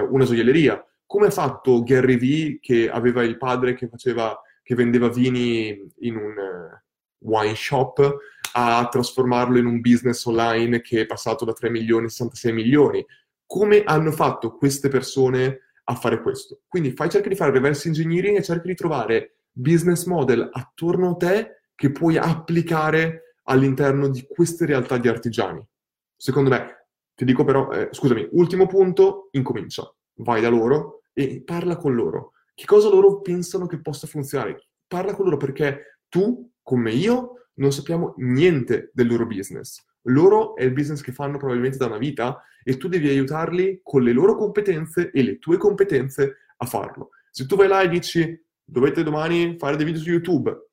una 0.09 0.25
gioielleria, 0.25 0.83
come 1.15 1.27
ha 1.27 1.31
fatto 1.31 1.81
Gary 1.81 2.17
Vee 2.17 2.59
che 2.59 2.89
aveva 2.89 3.23
il 3.23 3.37
padre 3.37 3.73
che, 3.73 3.87
faceva, 3.87 4.37
che 4.61 4.75
vendeva 4.75 5.07
vini 5.07 5.69
in 5.99 6.17
un 6.17 6.35
uh, 6.37 7.29
wine 7.29 7.55
shop 7.55 8.17
a 8.51 8.85
trasformarlo 8.91 9.57
in 9.57 9.65
un 9.65 9.79
business 9.79 10.25
online 10.25 10.81
che 10.81 10.99
è 10.99 11.05
passato 11.05 11.45
da 11.45 11.53
3 11.53 11.69
milioni 11.69 12.07
a 12.07 12.09
66 12.09 12.51
milioni. 12.51 13.05
Come 13.45 13.83
hanno 13.85 14.11
fatto 14.11 14.57
queste 14.57 14.89
persone 14.89 15.59
a 15.85 15.95
fare 15.95 16.21
questo? 16.21 16.63
Quindi 16.67 16.91
fai, 16.91 17.09
cerca 17.09 17.29
di 17.29 17.35
fare 17.35 17.51
reverse 17.51 17.87
engineering 17.87 18.37
e 18.37 18.43
cerca 18.43 18.67
di 18.67 18.75
trovare 18.75 19.37
business 19.53 20.03
model 20.07 20.49
attorno 20.51 21.11
a 21.11 21.15
te 21.15 21.61
che 21.75 21.93
puoi 21.93 22.17
applicare 22.17 23.37
all'interno 23.43 24.09
di 24.09 24.27
queste 24.27 24.65
realtà 24.65 24.97
di 24.97 25.07
artigiani. 25.07 25.65
Secondo 26.13 26.49
me, 26.49 26.87
ti 27.15 27.23
dico 27.23 27.45
però, 27.45 27.71
eh, 27.71 27.87
scusami, 27.89 28.27
ultimo 28.31 28.67
punto, 28.67 29.29
incomincia. 29.31 29.89
Vai 30.15 30.41
da 30.41 30.49
loro 30.49 31.03
e 31.15 31.41
parla 31.43 31.77
con 31.77 31.95
loro. 31.95 32.33
Che 32.53 32.65
cosa 32.65 32.89
loro 32.89 33.21
pensano 33.21 33.65
che 33.65 33.81
possa 33.81 34.05
funzionare? 34.05 34.67
Parla 34.85 35.13
con 35.13 35.25
loro 35.25 35.37
perché 35.37 35.99
tu, 36.09 36.51
come 36.61 36.91
io, 36.91 37.47
non 37.55 37.71
sappiamo 37.71 38.13
niente 38.17 38.91
del 38.93 39.07
loro 39.07 39.25
business. 39.25 39.83
Loro 40.03 40.55
è 40.55 40.63
il 40.63 40.73
business 40.73 41.01
che 41.01 41.13
fanno 41.13 41.37
probabilmente 41.37 41.77
da 41.77 41.87
una 41.87 41.97
vita 41.97 42.43
e 42.63 42.77
tu 42.77 42.87
devi 42.87 43.07
aiutarli 43.07 43.79
con 43.81 44.03
le 44.03 44.11
loro 44.11 44.35
competenze 44.35 45.09
e 45.11 45.23
le 45.23 45.39
tue 45.39 45.57
competenze 45.57 46.35
a 46.57 46.65
farlo. 46.65 47.09
Se 47.31 47.45
tu 47.45 47.55
vai 47.55 47.67
là 47.67 47.81
e 47.81 47.89
dici 47.89 48.43
dovete 48.63 49.03
domani 49.03 49.55
fare 49.57 49.77
dei 49.77 49.85
video 49.85 50.01
su 50.01 50.09
YouTube, 50.09 50.69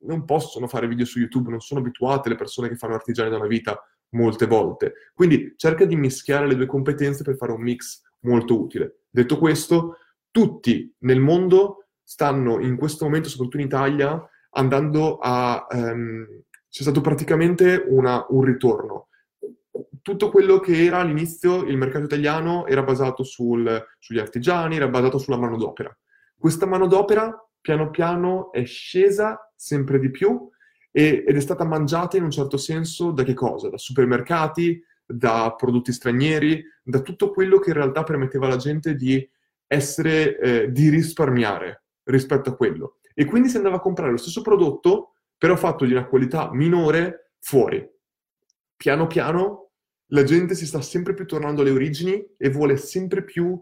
non 0.00 0.24
possono 0.24 0.66
fare 0.66 0.86
video 0.86 1.04
su 1.04 1.18
YouTube, 1.18 1.50
non 1.50 1.60
sono 1.60 1.80
abituate 1.80 2.28
le 2.28 2.36
persone 2.36 2.68
che 2.68 2.76
fanno 2.76 2.94
artigiani 2.94 3.30
da 3.30 3.36
una 3.36 3.46
vita 3.46 3.82
molte 4.10 4.46
volte. 4.46 4.94
Quindi 5.14 5.54
cerca 5.56 5.84
di 5.84 5.96
mischiare 5.96 6.46
le 6.46 6.56
due 6.56 6.66
competenze 6.66 7.24
per 7.24 7.36
fare 7.36 7.52
un 7.52 7.62
mix 7.62 8.02
molto 8.24 8.60
utile. 8.60 9.04
Detto 9.08 9.38
questo, 9.38 9.98
tutti 10.30 10.94
nel 11.00 11.20
mondo 11.20 11.86
stanno 12.02 12.60
in 12.60 12.76
questo 12.76 13.04
momento, 13.04 13.28
soprattutto 13.28 13.58
in 13.58 13.66
Italia, 13.66 14.28
andando 14.50 15.18
a... 15.18 15.66
Um, 15.70 16.42
c'è 16.68 16.82
stato 16.82 17.00
praticamente 17.00 17.84
una, 17.86 18.26
un 18.30 18.42
ritorno. 18.42 19.06
Tutto 20.02 20.28
quello 20.28 20.58
che 20.58 20.84
era 20.84 20.98
all'inizio 20.98 21.62
il 21.62 21.76
mercato 21.76 22.04
italiano 22.04 22.66
era 22.66 22.82
basato 22.82 23.22
sul, 23.22 23.80
sugli 24.00 24.18
artigiani, 24.18 24.74
era 24.74 24.88
basato 24.88 25.18
sulla 25.18 25.38
manodopera. 25.38 25.96
Questa 26.36 26.66
manodopera 26.66 27.32
piano 27.60 27.90
piano 27.90 28.50
è 28.50 28.64
scesa, 28.64 29.52
sempre 29.54 30.00
di 30.00 30.10
più 30.10 30.50
e, 30.90 31.24
ed 31.26 31.36
è 31.36 31.40
stata 31.40 31.64
mangiata 31.64 32.16
in 32.16 32.24
un 32.24 32.30
certo 32.30 32.56
senso 32.56 33.12
da 33.12 33.22
che 33.22 33.34
cosa? 33.34 33.68
Da 33.68 33.78
supermercati, 33.78 34.82
da 35.06 35.54
prodotti 35.56 35.92
stranieri, 35.92 36.64
da 36.82 37.00
tutto 37.00 37.30
quello 37.30 37.58
che 37.58 37.70
in 37.70 37.76
realtà 37.76 38.02
permetteva 38.02 38.46
alla 38.46 38.56
gente 38.56 38.94
di 38.94 39.28
essere, 39.66 40.38
eh, 40.38 40.72
di 40.72 40.88
risparmiare 40.88 41.84
rispetto 42.04 42.50
a 42.50 42.56
quello. 42.56 42.98
E 43.14 43.24
quindi 43.24 43.48
si 43.48 43.56
andava 43.56 43.76
a 43.76 43.80
comprare 43.80 44.10
lo 44.10 44.16
stesso 44.16 44.42
prodotto, 44.42 45.14
però 45.38 45.56
fatto 45.56 45.84
di 45.84 45.92
una 45.92 46.06
qualità 46.06 46.50
minore, 46.52 47.32
fuori. 47.40 47.86
Piano 48.76 49.06
piano 49.06 49.64
la 50.08 50.22
gente 50.22 50.54
si 50.54 50.66
sta 50.66 50.80
sempre 50.80 51.14
più 51.14 51.26
tornando 51.26 51.62
alle 51.62 51.70
origini 51.70 52.24
e 52.36 52.50
vuole 52.50 52.76
sempre 52.76 53.24
più 53.24 53.60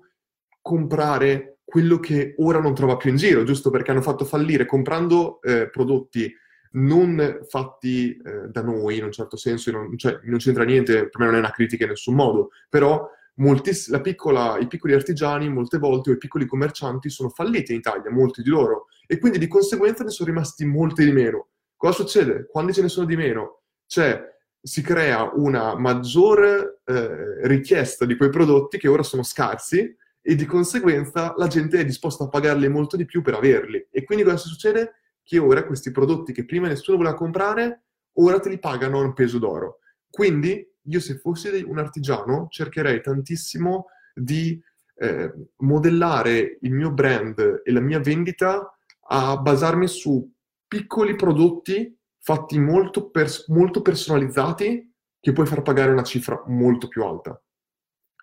comprare 0.61 1.59
quello 1.65 1.99
che 1.99 2.35
ora 2.39 2.61
non 2.61 2.75
trova 2.75 2.97
più 2.97 3.11
in 3.11 3.17
giro, 3.17 3.45
giusto 3.45 3.71
perché 3.71 3.91
hanno 3.91 4.03
fatto 4.03 4.25
fallire 4.25 4.67
comprando 4.67 5.41
eh, 5.43 5.71
prodotti 5.71 6.33
non 6.73 7.41
fatti 7.49 8.17
eh, 8.17 8.49
da 8.49 8.62
noi 8.62 8.99
in 8.99 9.05
un 9.05 9.12
certo 9.12 9.37
senso, 9.37 9.71
non, 9.71 9.97
cioè, 9.97 10.21
non 10.25 10.38
c'entra 10.38 10.64
niente, 10.64 11.09
per 11.09 11.21
me 11.21 11.26
non 11.26 11.35
è 11.35 11.38
una 11.38 11.50
critica 11.50 11.85
in 11.85 11.91
nessun 11.91 12.14
modo, 12.14 12.50
però 12.69 13.09
moltiss- 13.37 14.00
piccola, 14.00 14.59
i 14.59 14.67
piccoli 14.67 14.95
artigiani 14.95 15.49
molte 15.49 15.79
volte 15.79 16.11
o 16.11 16.12
i 16.14 16.19
piccoli 16.19 16.47
commercianti 16.47 17.11
sono 17.11 17.29
falliti 17.29 17.73
in 17.73 17.79
Italia, 17.79 18.11
molti 18.11 18.43
di 18.43 18.49
loro, 18.49 18.87
e 19.07 19.19
quindi 19.19 19.38
di 19.38 19.49
conseguenza 19.49 20.05
ne 20.05 20.11
sono 20.11 20.29
rimasti 20.29 20.64
molti 20.64 21.05
di 21.05 21.12
meno. 21.12 21.49
Cosa 21.76 22.02
succede? 22.02 22.47
Quando 22.50 22.73
ce 22.73 22.83
ne 22.83 22.88
sono 22.88 23.07
di 23.07 23.17
meno, 23.17 23.62
c'è 23.87 24.31
si 24.64 24.81
crea 24.81 25.29
una 25.35 25.76
maggiore 25.76 26.83
eh, 26.85 27.47
richiesta 27.49 28.05
di 28.05 28.17
quei 28.17 28.31
prodotti 28.31 28.79
che 28.79 28.87
ora 28.87 29.02
sono 29.02 29.25
scarsi 29.25 29.97
e 30.21 30.35
di 30.37 30.47
conseguenza 30.47 31.35
la 31.37 31.49
gente 31.49 31.81
è 31.81 31.85
disposta 31.85 32.25
a 32.25 32.29
pagarli 32.29 32.69
molto 32.69 32.97
di 32.97 33.05
più 33.05 33.23
per 33.23 33.35
averli. 33.35 33.85
E 33.91 34.05
quindi 34.05 34.23
cosa 34.23 34.37
succede? 34.37 35.01
Che 35.33 35.39
ora 35.39 35.65
questi 35.65 35.91
prodotti 35.91 36.31
che 36.35 36.45
prima 36.45 36.69
nessuno 36.69 36.99
voleva 36.99 37.15
comprare, 37.15 37.85
ora 38.19 38.39
te 38.39 38.51
li 38.51 38.59
pagano 38.59 38.99
a 38.99 39.05
un 39.05 39.15
peso 39.15 39.39
d'oro. 39.39 39.79
Quindi 40.11 40.62
io 40.83 41.01
se 41.01 41.17
fossi 41.17 41.49
un 41.67 41.79
artigiano 41.79 42.49
cercherei 42.51 43.01
tantissimo 43.01 43.87
di 44.15 44.62
eh, 44.97 45.33
modellare 45.61 46.59
il 46.61 46.73
mio 46.73 46.93
brand 46.93 47.62
e 47.65 47.73
la 47.73 47.81
mia 47.81 47.99
vendita 47.99 48.77
a 49.09 49.39
basarmi 49.39 49.89
su 49.89 50.31
piccoli 50.69 51.17
prodotti 51.17 51.99
fatti 52.19 52.59
molto, 52.59 53.09
pers- 53.09 53.49
molto 53.49 53.81
personalizzati 53.81 54.95
che 55.19 55.33
puoi 55.33 55.47
far 55.47 55.62
pagare 55.62 55.93
una 55.93 56.03
cifra 56.03 56.45
molto 56.49 56.89
più 56.89 57.05
alta. 57.05 57.43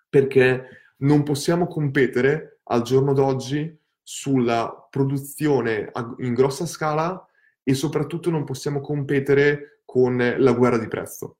Perché 0.08 0.92
non 0.98 1.24
possiamo 1.24 1.66
competere 1.66 2.60
al 2.66 2.82
giorno 2.82 3.12
d'oggi 3.14 3.79
sulla 4.12 4.88
produzione 4.90 5.92
in 6.18 6.34
grossa 6.34 6.66
scala 6.66 7.24
e 7.62 7.74
soprattutto 7.74 8.28
non 8.28 8.42
possiamo 8.42 8.80
competere 8.80 9.82
con 9.84 10.16
la 10.16 10.52
guerra 10.52 10.78
di 10.78 10.88
prezzo. 10.88 11.36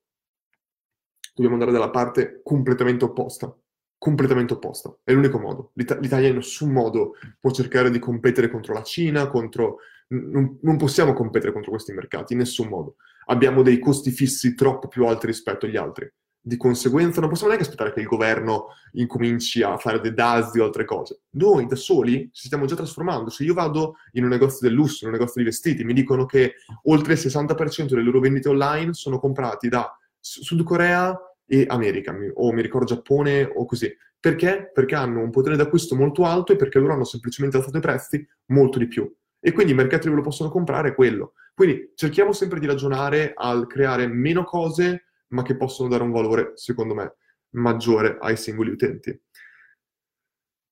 Dobbiamo 1.33 1.57
andare 1.57 1.73
dalla 1.73 1.89
parte 1.89 2.39
completamente 2.41 3.03
opposta. 3.03 3.53
Completamente 3.97 4.53
opposta. 4.53 4.95
È 5.03 5.11
l'unico 5.11 5.37
modo. 5.37 5.71
L'It- 5.73 5.99
L'Italia 5.99 6.29
in 6.29 6.35
nessun 6.35 6.71
modo 6.71 7.15
può 7.41 7.51
cercare 7.51 7.91
di 7.91 7.99
competere 7.99 8.49
contro 8.49 8.73
la 8.73 8.83
Cina, 8.83 9.27
contro 9.27 9.79
non, 10.07 10.57
non, 10.61 10.77
possiamo 10.77 11.11
competere 11.11 11.51
contro 11.51 11.71
questi 11.71 11.91
mercati 11.91 12.31
in 12.31 12.39
nessun 12.39 12.69
modo. 12.69 12.95
Abbiamo 13.25 13.63
dei 13.63 13.79
costi 13.79 14.11
fissi 14.11 14.55
troppo 14.55 14.87
più 14.87 15.05
alti 15.05 15.25
rispetto 15.25 15.65
agli 15.65 15.75
altri. 15.75 16.09
Di 16.43 16.57
conseguenza 16.57 17.19
non 17.19 17.29
possiamo 17.29 17.51
neanche 17.51 17.67
aspettare 17.67 17.93
che 17.93 17.99
il 17.99 18.07
governo 18.07 18.69
incominci 18.93 19.61
a 19.61 19.77
fare 19.77 19.99
dei 19.99 20.13
dazi 20.13 20.59
o 20.59 20.65
altre 20.65 20.85
cose. 20.85 21.21
Noi 21.31 21.67
da 21.67 21.75
soli 21.75 22.31
ci 22.33 22.47
stiamo 22.47 22.65
già 22.65 22.75
trasformando. 22.75 23.29
Se 23.29 23.43
io 23.43 23.53
vado 23.53 23.97
in 24.13 24.23
un 24.23 24.29
negozio 24.29 24.67
del 24.67 24.75
lusso, 24.75 25.03
in 25.05 25.11
un 25.11 25.17
negozio 25.17 25.39
di 25.41 25.47
vestiti, 25.47 25.83
mi 25.83 25.93
dicono 25.93 26.25
che 26.25 26.55
oltre 26.85 27.13
il 27.13 27.19
60% 27.19 27.89
delle 27.89 28.01
loro 28.01 28.19
vendite 28.19 28.49
online 28.49 28.93
sono 28.93 29.19
comprati 29.19 29.69
da 29.69 29.95
Sud 30.19 30.63
Corea 30.63 31.15
e 31.45 31.65
America, 31.67 32.15
o 32.33 32.51
mi 32.51 32.61
ricordo 32.61 32.87
Giappone 32.87 33.43
o 33.43 33.65
così. 33.65 33.93
Perché? 34.19 34.71
Perché 34.73 34.95
hanno 34.95 35.21
un 35.21 35.31
potere 35.31 35.55
d'acquisto 35.55 35.95
molto 35.95 36.25
alto 36.25 36.53
e 36.53 36.55
perché 36.55 36.79
loro 36.79 36.93
hanno 36.93 37.03
semplicemente 37.03 37.57
alzato 37.57 37.77
i 37.77 37.81
prezzi 37.81 38.27
molto 38.47 38.79
di 38.79 38.87
più. 38.87 39.11
E 39.39 39.51
quindi 39.51 39.73
i 39.73 39.75
mercati 39.75 40.05
dove 40.05 40.17
lo 40.17 40.23
possono 40.23 40.49
comprare 40.49 40.89
è 40.89 40.95
quello. 40.95 41.33
Quindi 41.53 41.91
cerchiamo 41.95 42.31
sempre 42.31 42.59
di 42.59 42.67
ragionare 42.67 43.33
al 43.35 43.67
creare 43.67 44.07
meno 44.07 44.43
cose, 44.43 45.05
ma 45.31 45.43
che 45.43 45.57
possono 45.57 45.89
dare 45.89 46.03
un 46.03 46.11
valore, 46.11 46.53
secondo 46.55 46.93
me, 46.93 47.15
maggiore 47.51 48.17
ai 48.19 48.37
singoli 48.37 48.71
utenti. 48.71 49.19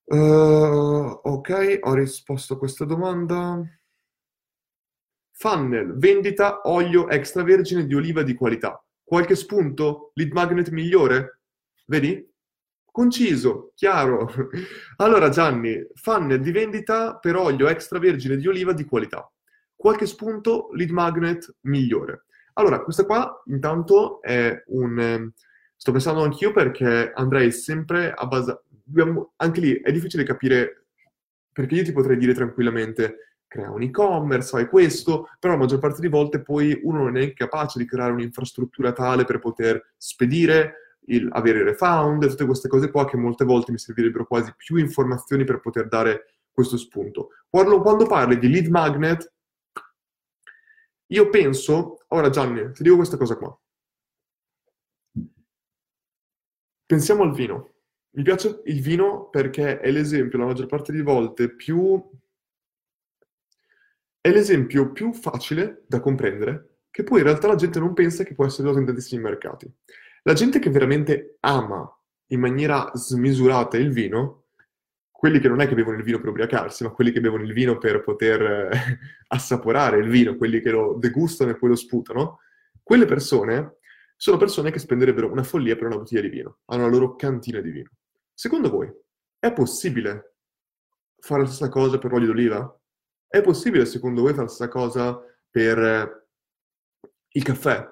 Uh, 0.06 1.20
ok, 1.24 1.80
ho 1.82 1.94
risposto 1.94 2.54
a 2.54 2.58
questa 2.58 2.86
domanda. 2.86 3.62
Funnel, 5.34 5.98
vendita 5.98 6.62
olio 6.64 7.08
extravergine 7.10 7.86
di 7.86 7.94
oliva 7.94 8.24
di 8.24 8.34
qualità. 8.34 8.84
Qualche 9.04 9.36
spunto? 9.36 10.12
Lead 10.16 10.32
magnet 10.32 10.70
migliore? 10.70 11.42
Vedi? 11.86 12.28
Conciso, 12.92 13.72
chiaro. 13.76 14.28
Allora 14.98 15.30
Gianni, 15.30 15.88
funnel 15.94 16.42
di 16.42 16.52
vendita 16.52 17.18
per 17.18 17.36
olio 17.36 17.68
extravergine 17.68 18.36
di 18.36 18.48
oliva 18.48 18.74
di 18.74 18.86
qualità. 18.86 19.32
Qualche 19.76 20.08
spunto, 20.08 20.70
lead 20.74 20.90
magnet 20.90 21.56
migliore. 21.62 22.26
Allora, 22.60 22.82
questa 22.82 23.06
qua 23.06 23.42
intanto 23.46 24.22
è 24.22 24.64
un... 24.68 25.00
Ehm, 25.00 25.34
sto 25.78 25.94
pensando 25.94 26.24
anch'io 26.24 26.52
perché 26.52 27.12
andrei 27.16 27.52
sempre 27.54 28.12
a 28.12 28.28
basare... 28.28 28.64
Anche 29.38 29.60
lì 29.62 29.80
è 29.80 29.92
difficile 29.94 30.24
capire, 30.24 30.88
perché 31.54 31.76
io 31.76 31.84
ti 31.84 31.94
potrei 31.94 32.18
dire 32.18 32.34
tranquillamente 32.34 33.36
crea 33.48 33.72
un 33.72 33.82
e-commerce, 33.82 34.50
fai 34.50 34.68
questo, 34.68 35.30
però 35.40 35.54
la 35.54 35.60
maggior 35.60 35.80
parte 35.80 36.02
delle 36.02 36.10
volte 36.10 36.42
poi 36.42 36.78
uno 36.84 37.04
non 37.04 37.18
è 37.18 37.34
capace 37.34 37.80
di 37.80 37.86
creare 37.86 38.12
un'infrastruttura 38.12 38.92
tale 38.92 39.24
per 39.26 39.40
poter 39.40 39.94
spedire, 39.96 40.98
il, 41.06 41.30
avere 41.32 41.64
refund, 41.64 42.28
tutte 42.28 42.46
queste 42.46 42.68
cose 42.68 42.92
qua 42.92 43.06
che 43.06 43.16
molte 43.16 43.46
volte 43.46 43.72
mi 43.72 43.78
servirebbero 43.78 44.28
quasi 44.28 44.54
più 44.58 44.76
informazioni 44.76 45.46
per 45.46 45.62
poter 45.62 45.88
dare 45.88 46.26
questo 46.52 46.78
spunto. 46.78 47.30
Quando 47.50 48.06
parli 48.06 48.38
di 48.38 48.50
lead 48.50 48.68
magnet, 48.68 49.32
io 51.12 51.30
penso, 51.30 52.06
ora 52.10 52.30
Gianni, 52.30 52.72
ti 52.72 52.84
dico 52.84 52.96
questa 52.96 53.18
cosa 53.18 53.36
qua. 53.36 53.58
Pensiamo 56.86 57.24
al 57.24 57.34
vino. 57.34 57.74
Mi 58.12 58.24
piace 58.24 58.62
il 58.66 58.82
vino 58.82 59.30
perché 59.30 59.80
è 59.80 59.92
l'esempio, 59.92 60.38
la 60.40 60.46
maggior 60.46 60.68
parte 60.68 60.92
delle 60.92 61.04
volte, 61.04 61.54
più... 61.56 62.04
è 64.22 64.30
l'esempio 64.32 64.92
più 64.92 65.14
facile 65.14 65.84
da 65.88 66.00
comprendere, 66.00 66.80
che 66.92 67.04
poi 67.04 67.20
in 67.20 67.26
realtà 67.26 67.48
la 67.48 67.56
gente 67.56 67.80
non 67.80 67.94
pensa 67.94 68.24
che 68.24 68.34
può 68.34 68.46
essere 68.46 68.64
usato 68.64 68.80
in 68.80 68.86
tantissimi 68.86 69.22
mercati. 69.22 69.72
La 70.24 70.34
gente 70.34 70.60
che 70.60 70.70
veramente 70.70 71.38
ama 71.42 71.92
in 72.28 72.40
maniera 72.40 72.92
smisurata 72.94 73.78
il 73.78 73.92
vino, 73.92 74.39
quelli 75.20 75.40
che 75.40 75.50
non 75.50 75.60
è 75.60 75.68
che 75.68 75.76
bevono 75.76 75.98
il 75.98 76.04
vino 76.04 76.18
per 76.18 76.30
ubriacarsi, 76.30 76.84
ma 76.84 76.92
quelli 76.92 77.12
che 77.12 77.20
bevono 77.20 77.44
il 77.44 77.52
vino 77.52 77.78
per 77.78 78.02
poter 78.02 78.42
eh, 78.42 79.00
assaporare 79.28 79.98
il 79.98 80.08
vino, 80.08 80.38
quelli 80.38 80.62
che 80.62 80.72
lo 80.72 80.96
degustano 80.98 81.52
e 81.52 81.58
poi 81.58 81.68
lo 81.68 81.76
sputano, 81.76 82.40
quelle 82.82 83.04
persone 83.04 83.80
sono 84.16 84.38
persone 84.38 84.72
che 84.72 84.80
spenderebbero 84.80 85.30
una 85.30 85.44
follia 85.44 85.76
per 85.76 85.88
una 85.88 85.98
bottiglia 85.98 86.22
di 86.22 86.30
vino, 86.30 86.60
hanno 86.68 86.84
la 86.84 86.90
loro 86.90 87.18
cantina 87.18 87.60
di 87.60 87.70
vino. 87.70 87.90
Secondo 88.34 88.70
voi 88.70 88.90
è 89.38 89.52
possibile 89.52 90.36
fare 91.18 91.42
la 91.42 91.48
stessa 91.48 91.68
cosa 91.68 91.98
per 91.98 92.12
l'olio 92.12 92.28
d'oliva? 92.28 92.80
È 93.28 93.42
possibile, 93.42 93.86
secondo 93.86 94.22
voi, 94.22 94.32
fare 94.32 94.44
la 94.44 94.50
stessa 94.50 94.70
cosa 94.70 95.22
per 95.50 95.80
eh, 95.80 96.28
il 97.32 97.44
caffè, 97.44 97.86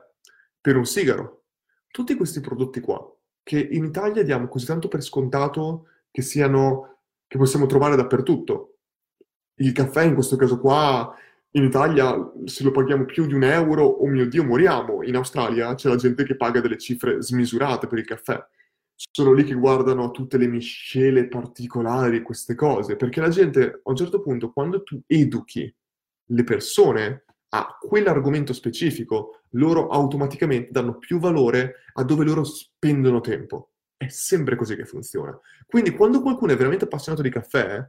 per 0.61 0.77
un 0.77 0.85
sigaro, 0.85 1.43
tutti 1.91 2.15
questi 2.15 2.39
prodotti 2.39 2.79
qua, 2.79 3.05
che 3.43 3.59
in 3.59 3.83
Italia 3.83 4.23
diamo 4.23 4.47
così 4.47 4.65
tanto 4.65 4.87
per 4.87 5.01
scontato 5.03 5.89
che 6.09 6.21
siano, 6.21 6.96
che 7.27 7.37
possiamo 7.37 7.65
trovare 7.65 7.95
dappertutto. 7.95 8.77
Il 9.55 9.71
caffè 9.71 10.03
in 10.03 10.13
questo 10.13 10.35
caso 10.35 10.59
qua, 10.59 11.13
in 11.51 11.63
Italia, 11.63 12.31
se 12.45 12.63
lo 12.63 12.71
paghiamo 12.71 13.05
più 13.05 13.25
di 13.25 13.33
un 13.33 13.43
euro, 13.43 13.83
oh 13.83 14.07
mio 14.07 14.27
Dio, 14.27 14.43
moriamo. 14.43 15.03
In 15.03 15.15
Australia 15.15 15.73
c'è 15.75 15.89
la 15.89 15.95
gente 15.95 16.23
che 16.23 16.35
paga 16.35 16.61
delle 16.61 16.77
cifre 16.77 17.21
smisurate 17.21 17.87
per 17.87 17.99
il 17.99 18.05
caffè. 18.05 18.43
Sono 18.93 19.33
lì 19.33 19.43
che 19.43 19.53
guardano 19.53 20.11
tutte 20.11 20.37
le 20.37 20.47
miscele 20.47 21.27
particolari, 21.27 22.21
queste 22.21 22.55
cose, 22.55 22.95
perché 22.95 23.21
la 23.21 23.29
gente, 23.29 23.81
a 23.83 23.89
un 23.89 23.95
certo 23.95 24.21
punto, 24.21 24.51
quando 24.51 24.83
tu 24.83 25.01
educhi 25.07 25.73
le 26.29 26.43
persone 26.43 27.25
a 27.49 27.77
quell'argomento 27.79 28.53
specifico, 28.53 29.41
loro 29.51 29.87
automaticamente 29.87 30.69
danno 30.71 30.97
più 30.97 31.19
valore 31.19 31.83
a 31.93 32.03
dove 32.03 32.25
loro 32.25 32.43
spendono 32.43 33.21
tempo. 33.21 33.71
È 33.97 34.07
sempre 34.07 34.55
così 34.55 34.75
che 34.75 34.85
funziona. 34.85 35.37
Quindi 35.65 35.91
quando 35.91 36.21
qualcuno 36.21 36.53
è 36.53 36.55
veramente 36.55 36.85
appassionato 36.85 37.23
di 37.23 37.31
caffè, 37.31 37.83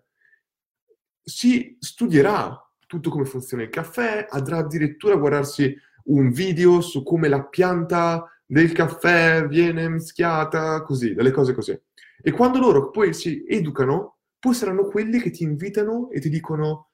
si 1.23 1.77
studierà 1.79 2.59
tutto 2.87 3.11
come 3.11 3.27
funziona 3.27 3.62
il 3.62 3.69
caffè, 3.69 4.27
andrà 4.31 4.57
addirittura 4.57 5.15
a 5.15 5.19
guardarsi 5.19 5.77
un 6.05 6.31
video 6.31 6.81
su 6.81 7.03
come 7.03 7.29
la 7.29 7.45
pianta 7.45 8.25
del 8.47 8.73
caffè 8.73 9.47
viene 9.47 9.88
mischiata, 9.91 10.83
così, 10.83 11.12
delle 11.12 11.31
cose 11.31 11.53
così. 11.53 11.79
E 12.21 12.31
quando 12.31 12.59
loro 12.59 12.91
poi 12.91 13.12
si 13.12 13.45
educano, 13.47 14.17
poi 14.38 14.55
saranno 14.55 14.87
quelli 14.87 15.21
che 15.21 15.31
ti 15.31 15.43
invitano 15.43 16.09
e 16.11 16.21
ti 16.21 16.31
dicono 16.31 16.88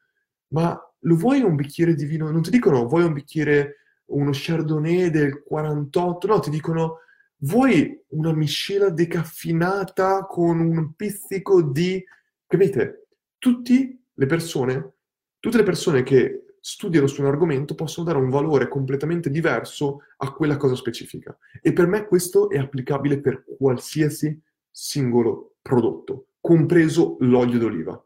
ma 0.48 0.78
lo 1.00 1.16
vuoi 1.16 1.42
un 1.42 1.54
bicchiere 1.54 1.94
di 1.94 2.04
vino? 2.04 2.30
Non 2.30 2.42
ti 2.42 2.50
dicono 2.50 2.86
vuoi 2.86 3.04
un 3.04 3.12
bicchiere, 3.12 3.76
uno 4.06 4.30
Chardonnay 4.32 5.10
del 5.10 5.42
48, 5.42 6.26
no, 6.26 6.40
ti 6.40 6.50
dicono 6.50 6.98
vuoi 7.44 8.02
una 8.08 8.32
miscela 8.32 8.90
decaffinata 8.90 10.24
con 10.26 10.60
un 10.60 10.94
pizzico 10.94 11.62
di... 11.62 12.02
Capite? 12.46 13.08
Tutte 13.38 13.98
le 14.12 14.26
persone, 14.26 14.94
tutte 15.38 15.56
le 15.58 15.62
persone 15.62 16.02
che 16.02 16.44
studiano 16.60 17.06
su 17.06 17.20
un 17.20 17.26
argomento 17.26 17.74
possono 17.74 18.06
dare 18.06 18.18
un 18.18 18.30
valore 18.30 18.68
completamente 18.68 19.28
diverso 19.30 20.00
a 20.18 20.32
quella 20.32 20.56
cosa 20.56 20.74
specifica. 20.74 21.36
E 21.60 21.72
per 21.72 21.86
me 21.86 22.06
questo 22.06 22.48
è 22.48 22.58
applicabile 22.58 23.20
per 23.20 23.44
qualsiasi 23.58 24.40
singolo 24.70 25.56
prodotto, 25.60 26.28
compreso 26.40 27.16
l'olio 27.20 27.58
d'oliva. 27.58 28.02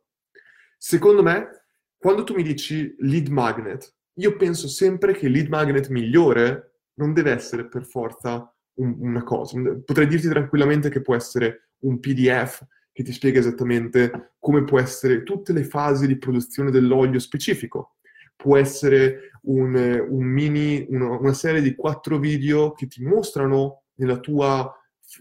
Secondo 0.76 1.22
me, 1.22 1.66
quando 1.96 2.24
tu 2.24 2.34
mi 2.34 2.42
dici 2.42 2.94
lead 2.98 3.28
magnet, 3.28 3.94
io 4.14 4.36
penso 4.36 4.66
sempre 4.66 5.12
che 5.12 5.26
il 5.26 5.32
lead 5.32 5.48
magnet 5.48 5.88
migliore 5.88 6.80
non 6.94 7.12
deve 7.12 7.30
essere 7.30 7.68
per 7.68 7.84
forza 7.84 8.52
un, 8.78 8.96
una 9.00 9.22
cosa. 9.22 9.58
Potrei 9.84 10.06
dirti 10.06 10.28
tranquillamente 10.28 10.88
che 10.88 11.00
può 11.00 11.14
essere 11.14 11.70
un 11.80 12.00
PDF 12.00 12.64
che 12.92 13.04
ti 13.04 13.12
spiega 13.12 13.38
esattamente 13.38 14.32
come 14.40 14.64
può 14.64 14.80
essere 14.80 15.22
tutte 15.22 15.52
le 15.52 15.62
fasi 15.62 16.06
di 16.06 16.18
produzione 16.18 16.70
dell'olio 16.70 17.20
specifico. 17.20 17.96
Può 18.34 18.56
essere 18.56 19.30
un, 19.42 19.74
un 20.08 20.24
mini, 20.24 20.84
una, 20.88 21.16
una 21.16 21.32
serie 21.32 21.60
di 21.60 21.74
quattro 21.74 22.18
video 22.18 22.72
che 22.72 22.86
ti 22.86 23.04
mostrano 23.04 23.84
nella 23.94 24.18
tua 24.18 24.72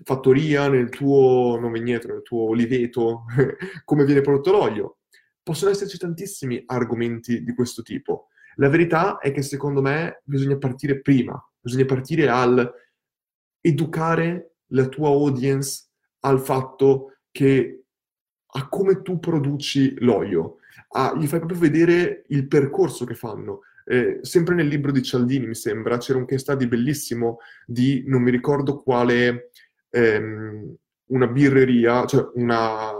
fattoria, 0.03 0.67
nel 0.67 0.89
tuo 0.89 1.57
non 1.59 1.71
vigneto, 1.71 2.07
nel 2.07 2.21
tuo 2.23 2.49
oliveto, 2.49 3.25
come 3.85 4.05
viene 4.05 4.21
prodotto 4.21 4.51
l'olio. 4.51 4.97
Possono 5.41 5.71
esserci 5.71 5.97
tantissimi 5.97 6.63
argomenti 6.65 7.43
di 7.43 7.53
questo 7.53 7.81
tipo. 7.81 8.27
La 8.55 8.69
verità 8.69 9.19
è 9.19 9.31
che 9.31 9.43
secondo 9.43 9.81
me 9.81 10.21
bisogna 10.23 10.57
partire 10.57 10.99
prima, 10.99 11.39
bisogna 11.59 11.85
partire 11.85 12.27
al 12.27 12.73
educare 13.67 14.55
la 14.67 14.87
tua 14.87 15.09
audience 15.09 15.87
al 16.21 16.39
fatto 16.39 17.17
che 17.31 17.83
a 18.45 18.67
come 18.69 19.01
tu 19.01 19.19
produci 19.19 19.95
l'olio, 19.99 20.57
a, 20.89 21.13
gli 21.15 21.27
fai 21.27 21.39
proprio 21.39 21.59
vedere 21.59 22.23
il 22.29 22.47
percorso 22.47 23.05
che 23.05 23.13
fanno. 23.13 23.61
Eh, 23.85 24.19
sempre 24.21 24.55
nel 24.55 24.67
libro 24.67 24.91
di 24.91 25.01
Cialdini, 25.01 25.47
mi 25.47 25.55
sembra, 25.55 25.97
c'era 25.97 26.17
un 26.17 26.25
case 26.25 26.39
study 26.39 26.67
bellissimo 26.67 27.39
di, 27.65 28.03
non 28.07 28.21
mi 28.21 28.31
ricordo 28.31 28.81
quale, 28.81 29.51
ehm, 29.89 30.75
una 31.09 31.27
birreria, 31.27 32.05
cioè 32.05 32.29
una 32.33 32.91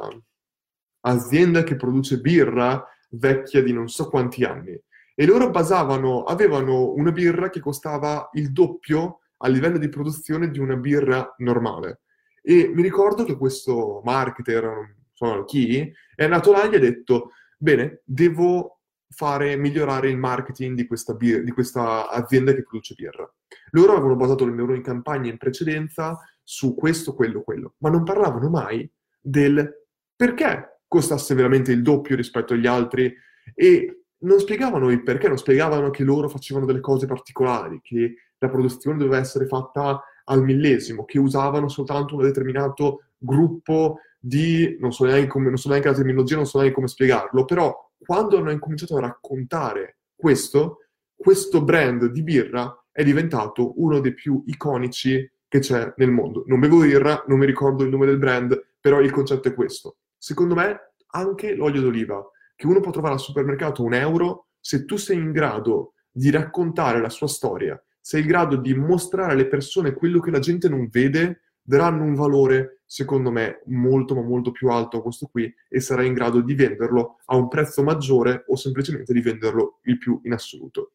azienda 1.01 1.63
che 1.63 1.75
produce 1.75 2.19
birra 2.19 2.85
vecchia 3.09 3.61
di 3.61 3.73
non 3.73 3.87
so 3.89 4.09
quanti 4.09 4.43
anni. 4.43 4.79
E 5.15 5.25
loro 5.25 5.49
basavano, 5.49 6.23
avevano 6.23 6.91
una 6.91 7.11
birra 7.11 7.49
che 7.49 7.59
costava 7.59 8.29
il 8.33 8.51
doppio 8.51 9.21
a 9.37 9.47
livello 9.47 9.77
di 9.77 9.89
produzione 9.89 10.49
di 10.49 10.59
una 10.59 10.75
birra 10.75 11.33
normale. 11.37 12.01
E 12.41 12.71
mi 12.73 12.81
ricordo 12.81 13.23
che 13.23 13.37
questo 13.37 14.01
marketer, 14.03 14.63
non 14.63 14.95
so 15.13 15.43
chi, 15.45 15.91
è 16.15 16.23
andato 16.23 16.51
là 16.51 16.63
e 16.63 16.69
gli 16.69 16.75
ha 16.75 16.79
detto, 16.79 17.31
bene, 17.57 18.01
devo 18.05 18.79
fare 19.09 19.55
migliorare 19.55 20.09
il 20.09 20.17
marketing 20.17 20.75
di 20.75 20.85
questa, 20.85 21.13
bir- 21.13 21.43
di 21.43 21.51
questa 21.51 22.09
azienda 22.09 22.53
che 22.53 22.63
produce 22.63 22.93
birra. 22.95 23.29
Loro 23.71 23.93
avevano 23.93 24.15
basato 24.15 24.45
le 24.45 24.55
loro 24.55 24.79
campagne 24.81 25.29
in 25.29 25.37
precedenza 25.37 26.17
su 26.43 26.75
questo, 26.75 27.13
quello, 27.13 27.41
quello, 27.41 27.75
ma 27.79 27.89
non 27.89 28.03
parlavano 28.03 28.49
mai 28.49 28.89
del 29.19 29.85
perché 30.15 30.81
costasse 30.87 31.35
veramente 31.35 31.71
il 31.71 31.81
doppio 31.81 32.15
rispetto 32.15 32.53
agli 32.53 32.65
altri 32.65 33.13
e 33.53 34.03
non 34.19 34.39
spiegavano 34.39 34.89
il 34.89 35.03
perché, 35.03 35.27
non 35.27 35.37
spiegavano 35.37 35.89
che 35.89 36.03
loro 36.03 36.29
facevano 36.29 36.65
delle 36.65 36.79
cose 36.79 37.05
particolari, 37.05 37.79
che 37.81 38.15
la 38.39 38.49
produzione 38.49 38.97
doveva 38.97 39.17
essere 39.17 39.47
fatta 39.47 40.01
al 40.25 40.43
millesimo, 40.43 41.05
che 41.05 41.19
usavano 41.19 41.69
soltanto 41.69 42.15
un 42.15 42.23
determinato 42.23 43.03
gruppo 43.17 43.99
di, 44.19 44.77
non 44.79 44.91
so 44.91 45.05
neanche, 45.05 45.27
come, 45.27 45.47
non 45.47 45.57
so 45.57 45.69
neanche 45.69 45.87
la 45.87 45.95
terminologia, 45.95 46.35
non 46.35 46.45
so 46.45 46.57
neanche 46.57 46.75
come 46.75 46.87
spiegarlo, 46.87 47.45
però 47.45 47.91
quando 47.97 48.37
hanno 48.37 48.51
incominciato 48.51 48.97
a 48.97 49.01
raccontare 49.01 49.99
questo, 50.15 50.87
questo 51.15 51.63
brand 51.63 52.07
di 52.07 52.23
birra 52.23 52.83
è 52.91 53.03
diventato 53.03 53.79
uno 53.81 53.99
dei 53.99 54.13
più 54.13 54.43
iconici 54.47 55.29
che 55.47 55.59
c'è 55.59 55.93
nel 55.97 56.11
mondo. 56.11 56.43
Non 56.47 56.59
bevo 56.59 56.81
birra, 56.81 57.23
non 57.27 57.39
mi 57.39 57.45
ricordo 57.45 57.83
il 57.83 57.89
nome 57.89 58.05
del 58.05 58.17
brand, 58.17 58.59
però 58.79 58.99
il 58.99 59.11
concetto 59.11 59.47
è 59.47 59.53
questo. 59.53 59.97
Secondo 60.17 60.55
me 60.55 60.93
anche 61.11 61.55
l'olio 61.55 61.81
d'oliva, 61.81 62.23
che 62.55 62.67
uno 62.67 62.79
può 62.79 62.91
trovare 62.91 63.13
al 63.13 63.19
supermercato 63.19 63.83
un 63.83 63.93
euro, 63.93 64.47
se 64.59 64.85
tu 64.85 64.97
sei 64.97 65.17
in 65.17 65.31
grado 65.31 65.93
di 66.11 66.31
raccontare 66.31 66.99
la 66.99 67.09
sua 67.09 67.27
storia, 67.27 67.81
sei 68.07 68.21
in 68.21 68.27
grado 68.27 68.55
di 68.55 68.73
mostrare 68.73 69.33
alle 69.33 69.47
persone 69.47 69.91
quello 69.91 70.21
che 70.21 70.31
la 70.31 70.39
gente 70.39 70.69
non 70.69 70.87
vede, 70.89 71.41
daranno 71.61 72.05
un 72.05 72.15
valore, 72.15 72.83
secondo 72.85 73.31
me, 73.31 73.63
molto 73.65 74.15
ma 74.15 74.21
molto 74.21 74.51
più 74.51 74.69
alto 74.69 74.95
a 74.95 75.01
questo 75.01 75.27
qui 75.27 75.53
e 75.67 75.81
sarai 75.81 76.07
in 76.07 76.13
grado 76.13 76.39
di 76.39 76.55
venderlo 76.55 77.17
a 77.25 77.35
un 77.35 77.49
prezzo 77.49 77.83
maggiore 77.83 78.45
o 78.47 78.55
semplicemente 78.55 79.11
di 79.11 79.19
venderlo 79.19 79.79
il 79.83 79.97
più 79.97 80.21
in 80.23 80.31
assoluto. 80.31 80.93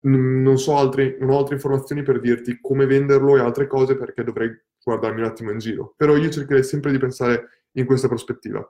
Non 0.00 0.58
so 0.58 0.76
altri, 0.76 1.16
non 1.20 1.30
ho 1.30 1.38
altre 1.38 1.54
informazioni 1.54 2.02
per 2.02 2.20
dirti 2.20 2.58
come 2.60 2.84
venderlo 2.84 3.38
e 3.38 3.40
altre 3.40 3.66
cose 3.66 3.96
perché 3.96 4.22
dovrei 4.22 4.54
guardarmi 4.84 5.22
un 5.22 5.26
attimo 5.26 5.52
in 5.52 5.58
giro. 5.58 5.94
Però 5.96 6.14
io 6.16 6.28
cercherei 6.28 6.64
sempre 6.64 6.92
di 6.92 6.98
pensare 6.98 7.64
in 7.72 7.86
questa 7.86 8.08
prospettiva. 8.08 8.60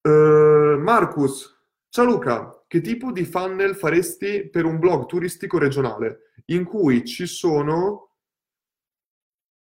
Uh, 0.00 0.76
Marcus, 0.80 1.56
ciao 1.88 2.04
Luca, 2.04 2.57
che 2.68 2.80
tipo 2.82 3.10
di 3.10 3.24
funnel 3.24 3.74
faresti 3.74 4.48
per 4.50 4.66
un 4.66 4.78
blog 4.78 5.06
turistico 5.06 5.58
regionale 5.58 6.32
in 6.46 6.64
cui 6.64 7.04
ci 7.04 7.26
sono 7.26 8.04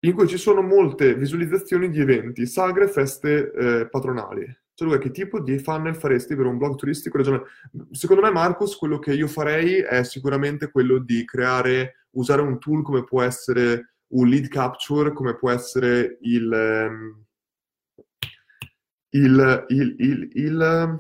in 0.02 0.13
cui 0.13 0.28
ci 0.28 0.38
sono 0.38 0.62
molte 0.62 1.15
visualizzazioni 1.15 1.89
di 1.89 2.00
eventi, 2.00 2.46
sagre 2.46 2.88
feste 2.88 3.52
eh, 3.52 3.89
patronali. 3.89 4.46
Cioè, 4.74 4.88
Luca, 4.88 5.00
che 5.00 5.10
tipo 5.10 5.39
di 5.39 5.58
funnel 5.58 5.96
faresti 5.96 6.36
per 6.36 6.46
un 6.46 6.58
blog 6.58 6.76
turistico 6.76 7.17
regionale? 7.17 7.46
Secondo 7.91 8.22
me, 8.22 8.30
Marcus, 8.30 8.76
quello 8.76 9.00
che 9.00 9.13
io 9.13 9.28
farei 9.28 9.78
è 9.80 10.04
sicuramente 10.04 10.70
quello 10.70 11.00
di 11.00 11.26
creare, 11.26 12.08
usare 12.12 12.41
un 12.41 12.60
tool 12.60 12.84
come 12.84 13.04
può 13.04 13.24
essere 13.24 13.96
un 14.10 14.28
lead 14.28 14.48
capture, 14.50 15.13
come 15.13 15.36
può 15.36 15.50
essere 15.50 16.20
il, 16.22 16.54
ehm, 16.54 17.26
il, 19.10 19.65
il, 19.70 19.96
il, 19.98 20.30
il 20.34 21.00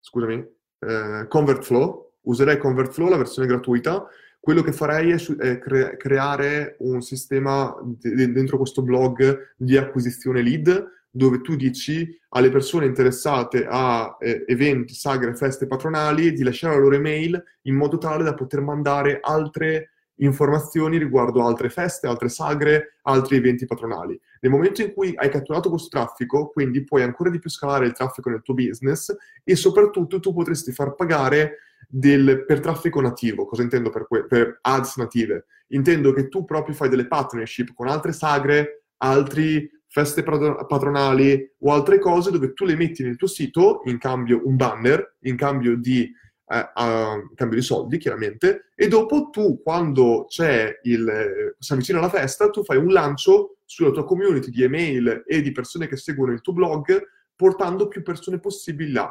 scusami, 0.00 0.53
eh, 0.86 1.28
ConvertFlow. 1.28 2.12
Userei 2.22 2.58
ConvertFlow, 2.58 3.08
la 3.08 3.16
versione 3.16 3.48
gratuita. 3.48 4.06
Quello 4.40 4.62
che 4.62 4.72
farei 4.72 5.10
è, 5.10 5.36
è 5.36 5.58
cre- 5.58 5.96
creare 5.96 6.76
un 6.80 7.00
sistema 7.00 7.74
de- 7.82 8.32
dentro 8.32 8.56
questo 8.56 8.82
blog 8.82 9.54
di 9.56 9.76
acquisizione 9.76 10.42
lead 10.42 10.92
dove 11.10 11.40
tu 11.42 11.54
dici 11.54 12.18
alle 12.30 12.50
persone 12.50 12.86
interessate 12.86 13.66
a 13.68 14.16
eh, 14.18 14.44
eventi, 14.48 14.94
sagre, 14.94 15.36
feste 15.36 15.68
patronali 15.68 16.32
di 16.32 16.42
lasciare 16.42 16.74
la 16.74 16.80
loro 16.80 16.96
email 16.96 17.40
in 17.62 17.76
modo 17.76 17.98
tale 17.98 18.24
da 18.24 18.34
poter 18.34 18.60
mandare 18.60 19.18
altre 19.20 19.93
informazioni 20.16 20.98
riguardo 20.98 21.44
altre 21.44 21.68
feste, 21.68 22.06
altre 22.06 22.28
sagre, 22.28 22.98
altri 23.02 23.36
eventi 23.36 23.66
patronali. 23.66 24.18
Nel 24.40 24.52
momento 24.52 24.82
in 24.82 24.92
cui 24.92 25.12
hai 25.16 25.28
catturato 25.28 25.70
questo 25.70 25.88
traffico, 25.88 26.48
quindi 26.48 26.84
puoi 26.84 27.02
ancora 27.02 27.30
di 27.30 27.38
più 27.38 27.50
scalare 27.50 27.86
il 27.86 27.92
traffico 27.92 28.30
nel 28.30 28.42
tuo 28.42 28.54
business 28.54 29.14
e 29.42 29.56
soprattutto 29.56 30.20
tu 30.20 30.32
potresti 30.32 30.72
far 30.72 30.94
pagare 30.94 31.58
del, 31.88 32.44
per 32.44 32.60
traffico 32.60 33.00
nativo. 33.00 33.46
Cosa 33.46 33.62
intendo 33.62 33.90
per, 33.90 34.06
que- 34.06 34.26
per 34.26 34.58
ads 34.60 34.96
native? 34.96 35.46
Intendo 35.68 36.12
che 36.12 36.28
tu 36.28 36.44
proprio 36.44 36.74
fai 36.74 36.88
delle 36.88 37.06
partnership 37.06 37.72
con 37.74 37.88
altre 37.88 38.12
sagre, 38.12 38.84
altri 38.98 39.68
feste 39.88 40.24
patronali 40.24 41.52
o 41.60 41.72
altre 41.72 42.00
cose 42.00 42.32
dove 42.32 42.52
tu 42.52 42.64
le 42.64 42.74
metti 42.74 43.04
nel 43.04 43.16
tuo 43.16 43.28
sito 43.28 43.82
in 43.84 43.98
cambio 43.98 44.40
un 44.44 44.56
banner, 44.56 45.18
in 45.20 45.36
cambio 45.36 45.76
di 45.76 46.12
eh, 46.46 46.70
a 46.74 47.16
cambio 47.34 47.58
di 47.58 47.64
soldi, 47.64 47.98
chiaramente, 47.98 48.66
e 48.74 48.88
dopo 48.88 49.30
tu, 49.30 49.62
quando 49.62 50.26
c'è 50.28 50.80
il, 50.82 51.54
si 51.58 51.72
avvicina 51.72 52.00
la 52.00 52.08
festa, 52.08 52.50
tu 52.50 52.62
fai 52.64 52.76
un 52.76 52.88
lancio 52.88 53.56
sulla 53.64 53.90
tua 53.90 54.04
community 54.04 54.50
di 54.50 54.62
email 54.62 55.24
e 55.26 55.40
di 55.40 55.52
persone 55.52 55.86
che 55.86 55.96
seguono 55.96 56.32
il 56.32 56.40
tuo 56.40 56.52
blog, 56.52 57.02
portando 57.34 57.88
più 57.88 58.02
persone 58.02 58.38
possibili 58.38 58.92
là. 58.92 59.10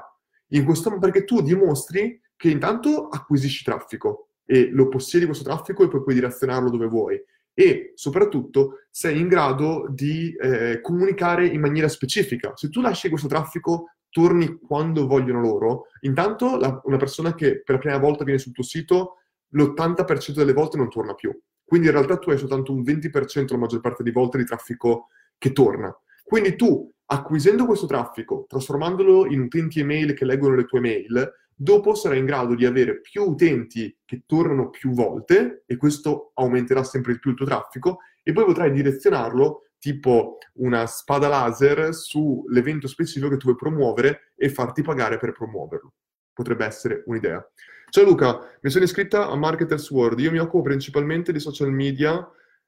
In 0.50 0.66
questo, 0.66 0.98
perché 1.00 1.24
tu 1.24 1.42
dimostri 1.42 2.22
che 2.36 2.50
intanto 2.50 3.08
acquisisci 3.08 3.64
traffico 3.64 4.30
e 4.46 4.70
lo 4.70 4.88
possiedi 4.90 5.26
questo 5.26 5.44
traffico 5.44 5.84
e 5.84 5.88
poi 5.88 6.04
puoi 6.04 6.16
direzionarlo 6.16 6.70
dove 6.70 6.88
vuoi. 6.88 7.22
E 7.56 7.94
soprattutto 7.96 8.80
sei 8.90 9.20
in 9.20 9.28
grado 9.28 9.88
di 9.90 10.36
eh, 10.36 10.82
comunicare 10.82 11.46
in 11.48 11.62
maniera 11.62 11.88
specifica. 11.88 12.54
Se 12.56 12.70
tu 12.70 12.82
lasci 12.82 13.10
questo 13.10 13.28
traffico 13.28 13.92
torni 14.14 14.60
quando 14.60 15.08
vogliono 15.08 15.42
loro, 15.42 15.88
intanto 16.02 16.58
la, 16.58 16.80
una 16.84 16.98
persona 16.98 17.34
che 17.34 17.64
per 17.64 17.76
la 17.76 17.82
prima 17.82 17.98
volta 17.98 18.24
viene 18.24 18.40
sul 18.40 18.54
tuo 18.54 18.64
sito, 18.64 19.18
l'80% 19.50 20.34
delle 20.34 20.54
volte 20.54 20.78
non 20.78 20.88
torna 20.88 21.16
più. 21.16 21.36
Quindi 21.66 21.88
in 21.88 21.94
realtà 21.94 22.18
tu 22.18 22.30
hai 22.30 22.38
soltanto 22.38 22.72
un 22.72 22.82
20% 22.82 23.48
la 23.52 23.58
maggior 23.58 23.82
parte 23.82 24.04
delle 24.04 24.16
volte 24.16 24.38
di 24.38 24.46
traffico 24.46 25.08
che 25.38 25.52
torna. 25.52 25.94
Quindi 26.24 26.56
tu, 26.56 26.90
acquisendo 27.06 27.66
questo 27.66 27.88
traffico, 27.88 28.46
trasformandolo 28.48 29.26
in 29.26 29.42
utenti 29.42 29.80
email 29.80 30.14
che 30.14 30.26
leggono 30.26 30.56
le 30.56 30.66
tue 30.66 30.80
mail, 30.80 31.34
dopo 31.56 31.96
sarai 31.96 32.20
in 32.20 32.26
grado 32.26 32.54
di 32.54 32.66
avere 32.66 33.02
più 33.02 33.24
utenti 33.24 33.98
che 34.06 34.24
tornano 34.28 34.70
più 34.70 34.92
volte 34.92 35.64
e 35.66 35.76
questo 35.76 36.32
aumenterà 36.36 36.84
sempre 36.84 37.14
di 37.14 37.20
più 37.20 37.32
il 37.32 37.36
tuo 37.36 37.46
traffico 37.46 38.00
e 38.22 38.32
poi 38.32 38.46
potrai 38.46 38.72
direzionarlo 38.72 39.70
tipo 39.84 40.38
una 40.60 40.86
spada 40.86 41.28
laser 41.28 41.94
sull'evento 41.94 42.88
specifico 42.88 43.28
che 43.28 43.36
tu 43.36 43.48
vuoi 43.48 43.58
promuovere 43.58 44.32
e 44.38 44.48
farti 44.48 44.82
pagare 44.82 45.18
per 45.18 45.34
promuoverlo. 45.34 45.92
Potrebbe 46.32 46.64
essere 46.66 47.04
un'idea. 47.06 47.46
Ciao 47.90 48.06
Luca, 48.06 48.58
mi 48.62 48.70
sono 48.70 48.86
iscritta 48.86 49.28
a 49.28 49.36
Marketers 49.36 49.92
World. 49.92 50.22
Io 50.22 50.32
mi 50.32 50.38
occupo 50.38 50.62
principalmente 50.62 51.34
di 51.34 51.40
social 51.42 51.70
media, 51.70 52.26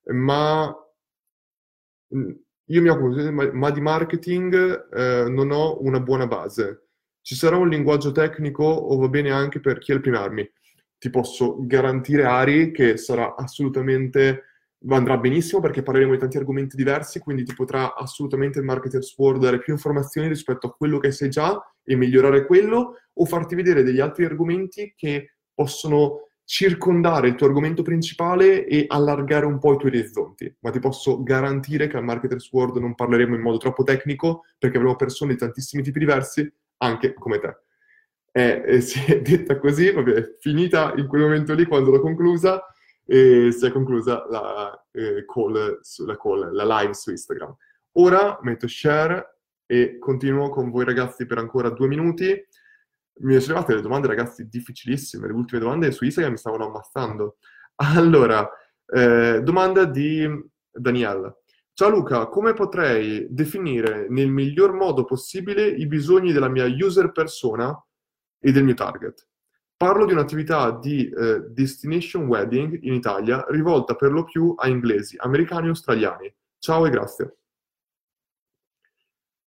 ma 0.08 0.76
mm, 2.14 2.32
io 2.66 2.82
mi 2.82 2.90
occupo 2.90 3.32
ma 3.32 3.72
di 3.72 3.80
marketing 3.80 4.90
eh, 4.94 5.30
non 5.30 5.52
ho 5.52 5.82
una 5.84 6.02
buona 6.02 6.28
base. 6.28 6.88
Ci 7.22 7.34
sarà 7.34 7.56
un 7.56 7.70
linguaggio 7.70 8.12
tecnico 8.12 8.66
o 8.66 8.98
va 8.98 9.08
bene 9.08 9.32
anche 9.32 9.62
per 9.62 9.78
chi 9.78 9.94
è 9.94 9.96
il 9.96 10.02
primarmi? 10.02 10.52
Ti 10.98 11.10
posso 11.10 11.66
garantire, 11.66 12.26
Ari, 12.26 12.72
che 12.72 12.98
sarà 12.98 13.36
assolutamente 13.36 14.55
andrà 14.90 15.18
benissimo 15.18 15.62
perché 15.62 15.82
parleremo 15.82 16.14
di 16.14 16.20
tanti 16.20 16.38
argomenti 16.38 16.76
diversi, 16.76 17.20
quindi 17.20 17.44
ti 17.44 17.54
potrà 17.54 17.96
assolutamente 17.96 18.60
il 18.60 18.66
Marketers 18.66 19.18
World 19.18 19.42
dare 19.42 19.60
più 19.60 19.74
informazioni 19.74 20.28
rispetto 20.28 20.68
a 20.68 20.74
quello 20.74 21.00
che 21.00 21.12
sai 21.12 21.30
già 21.30 21.60
e 21.84 21.96
migliorare 21.96 22.46
quello 22.46 22.96
o 23.14 23.26
farti 23.26 23.56
vedere 23.56 23.84
degli 23.84 24.00
altri 24.00 24.26
argomenti 24.26 24.94
che 24.96 25.36
possono 25.54 26.26
circondare 26.46 27.30
il 27.30 27.36
tuo 27.36 27.48
argomento 27.48 27.82
principale 27.82 28.66
e 28.66 28.86
allargare 28.88 29.46
un 29.46 29.58
po' 29.58 29.74
i 29.74 29.78
tuoi 29.78 29.92
orizzonti. 29.92 30.56
Ma 30.60 30.70
ti 30.70 30.80
posso 30.80 31.24
garantire 31.24 31.88
che 31.88 31.98
al 31.98 32.04
Marketers 32.04 32.52
World 32.52 32.78
non 32.78 32.94
parleremo 32.94 33.36
in 33.36 33.42
modo 33.42 33.58
troppo 33.58 33.84
tecnico 33.84 34.44
perché 34.58 34.78
avremo 34.78 34.96
persone 34.96 35.34
di 35.34 35.40
tantissimi 35.40 35.82
tipi 35.82 36.00
diversi 36.00 36.52
anche 36.78 37.14
come 37.14 37.40
te. 37.40 37.58
E, 38.32 38.64
e 38.66 38.82
si 38.82 39.00
è 39.12 39.22
detta 39.22 39.58
così, 39.58 39.92
vabbè, 39.92 40.36
finita 40.40 40.94
in 40.98 41.08
quel 41.08 41.24
momento 41.24 41.54
lì 41.54 41.66
quando 41.66 41.90
l'ho 41.90 42.00
conclusa, 42.02 42.64
e 43.06 43.52
si 43.52 43.66
è 43.66 43.72
conclusa 43.72 44.26
la, 44.30 44.86
eh, 44.92 45.26
call, 45.26 45.80
la, 46.06 46.18
call, 46.18 46.52
la 46.52 46.80
live 46.80 46.94
su 46.94 47.12
Instagram. 47.12 47.56
Ora 47.98 48.40
metto 48.42 48.68
share 48.68 49.40
e 49.66 49.98
continuo 50.00 50.50
con 50.50 50.70
voi 50.70 50.86
ragazzi 50.86 51.26
per 51.26 51.38
ancora 51.38 51.70
due 51.70 51.88
minuti. 51.88 52.26
Mi 53.18 53.40
sono 53.40 53.54
arrivate 53.54 53.68
delle 53.68 53.82
domande 53.82 54.08
ragazzi 54.08 54.48
difficilissime, 54.50 55.28
le 55.28 55.34
ultime 55.34 55.62
domande 55.62 55.92
su 55.92 56.04
Instagram 56.04 56.34
mi 56.34 56.40
stavano 56.40 56.66
ammazzando. 56.66 57.38
Allora, 57.78 58.50
eh, 58.86 59.42
domanda 59.44 59.84
di 59.84 60.26
Daniela. 60.72 61.36
Ciao 61.74 61.90
Luca, 61.90 62.28
come 62.28 62.54
potrei 62.54 63.28
definire 63.30 64.08
nel 64.08 64.30
miglior 64.30 64.72
modo 64.72 65.04
possibile 65.04 65.68
i 65.68 65.86
bisogni 65.88 66.32
della 66.32 66.48
mia 66.48 66.66
user 66.66 67.12
persona 67.12 67.78
e 68.40 68.52
del 68.54 68.64
mio 68.64 68.76
target? 68.76 69.28
Parlo 69.86 70.08
di 70.08 70.14
un'attività 70.14 70.72
di 70.72 71.08
eh, 71.08 71.42
destination 71.42 72.26
wedding 72.26 72.80
in 72.86 72.94
Italia 72.94 73.46
rivolta 73.50 73.94
per 73.94 74.12
lo 74.12 74.24
più 74.24 74.56
a 74.58 74.68
inglesi, 74.68 75.16
americani 75.20 75.68
e 75.68 75.70
australiani. 75.70 76.36
Ciao 76.58 76.88
e 76.88 76.90
grazie. 76.90 77.38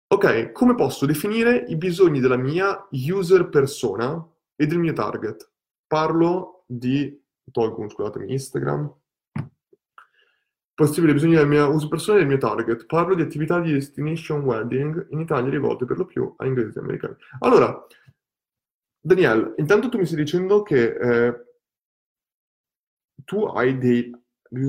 Ok, 0.07 0.51
come 0.51 0.73
posso 0.73 1.05
definire 1.05 1.65
i 1.67 1.75
bisogni 1.75 2.19
della 2.19 2.35
mia 2.35 2.83
user 2.89 3.47
persona 3.49 4.27
e 4.55 4.65
del 4.65 4.79
mio 4.79 4.93
target? 4.93 5.51
Parlo 5.85 6.63
di, 6.65 7.15
tolgo, 7.51 7.87
scusatemi, 7.87 8.31
Instagram, 8.31 8.91
Possibili 10.75 11.13
bisogni 11.13 11.35
del 11.35 11.47
mio 11.47 11.69
uso 11.69 11.87
personale 11.87 12.23
e 12.23 12.25
del 12.25 12.35
mio 12.35 12.41
target. 12.41 12.87
Parlo 12.87 13.13
di 13.13 13.21
attività 13.21 13.59
di 13.59 13.71
destination 13.71 14.41
wedding 14.41 15.09
in 15.11 15.19
Italia 15.19 15.51
rivolte 15.51 15.85
per 15.85 15.99
lo 15.99 16.05
più 16.05 16.33
a 16.37 16.47
inglesi 16.47 16.79
e 16.79 16.81
americani. 16.81 17.15
Allora, 17.41 17.85
Daniel, 19.05 19.53
intanto 19.57 19.89
tu 19.89 19.97
mi 19.97 20.05
stai 20.05 20.17
dicendo 20.17 20.63
che 20.63 20.95
eh, 20.95 21.45
tu 23.25 23.43
hai 23.43 23.77
dei... 23.77 24.09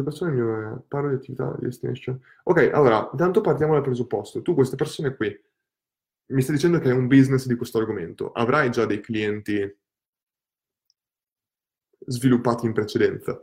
Persone 0.03 0.33
mio, 0.33 0.77
eh, 0.77 0.81
parlo 0.89 1.11
di 1.11 1.17
attività 1.17 1.55
di 1.57 1.67
destination. 1.67 2.21
Ok, 2.45 2.71
allora, 2.73 3.09
intanto 3.13 3.43
partiamo 3.43 3.75
dal 3.75 3.83
presupposto. 3.83 4.43
Tu 4.43 4.55
queste 4.55 4.77
persone 4.77 5.15
qui, 5.15 5.29
mi 6.33 6.43
stai 6.43 6.57
dicendo 6.57 6.81
che 6.81 6.89
hai 6.89 6.97
un 6.97 7.07
business 7.07 7.47
di 7.47 7.55
questo 7.55 7.79
argomento. 7.79 8.33
Avrai 8.33 8.71
già 8.71 8.87
dei 8.87 9.01
clienti 9.01 9.79
sviluppati 12.07 12.67
in 12.67 12.73
precedenza. 12.73 13.41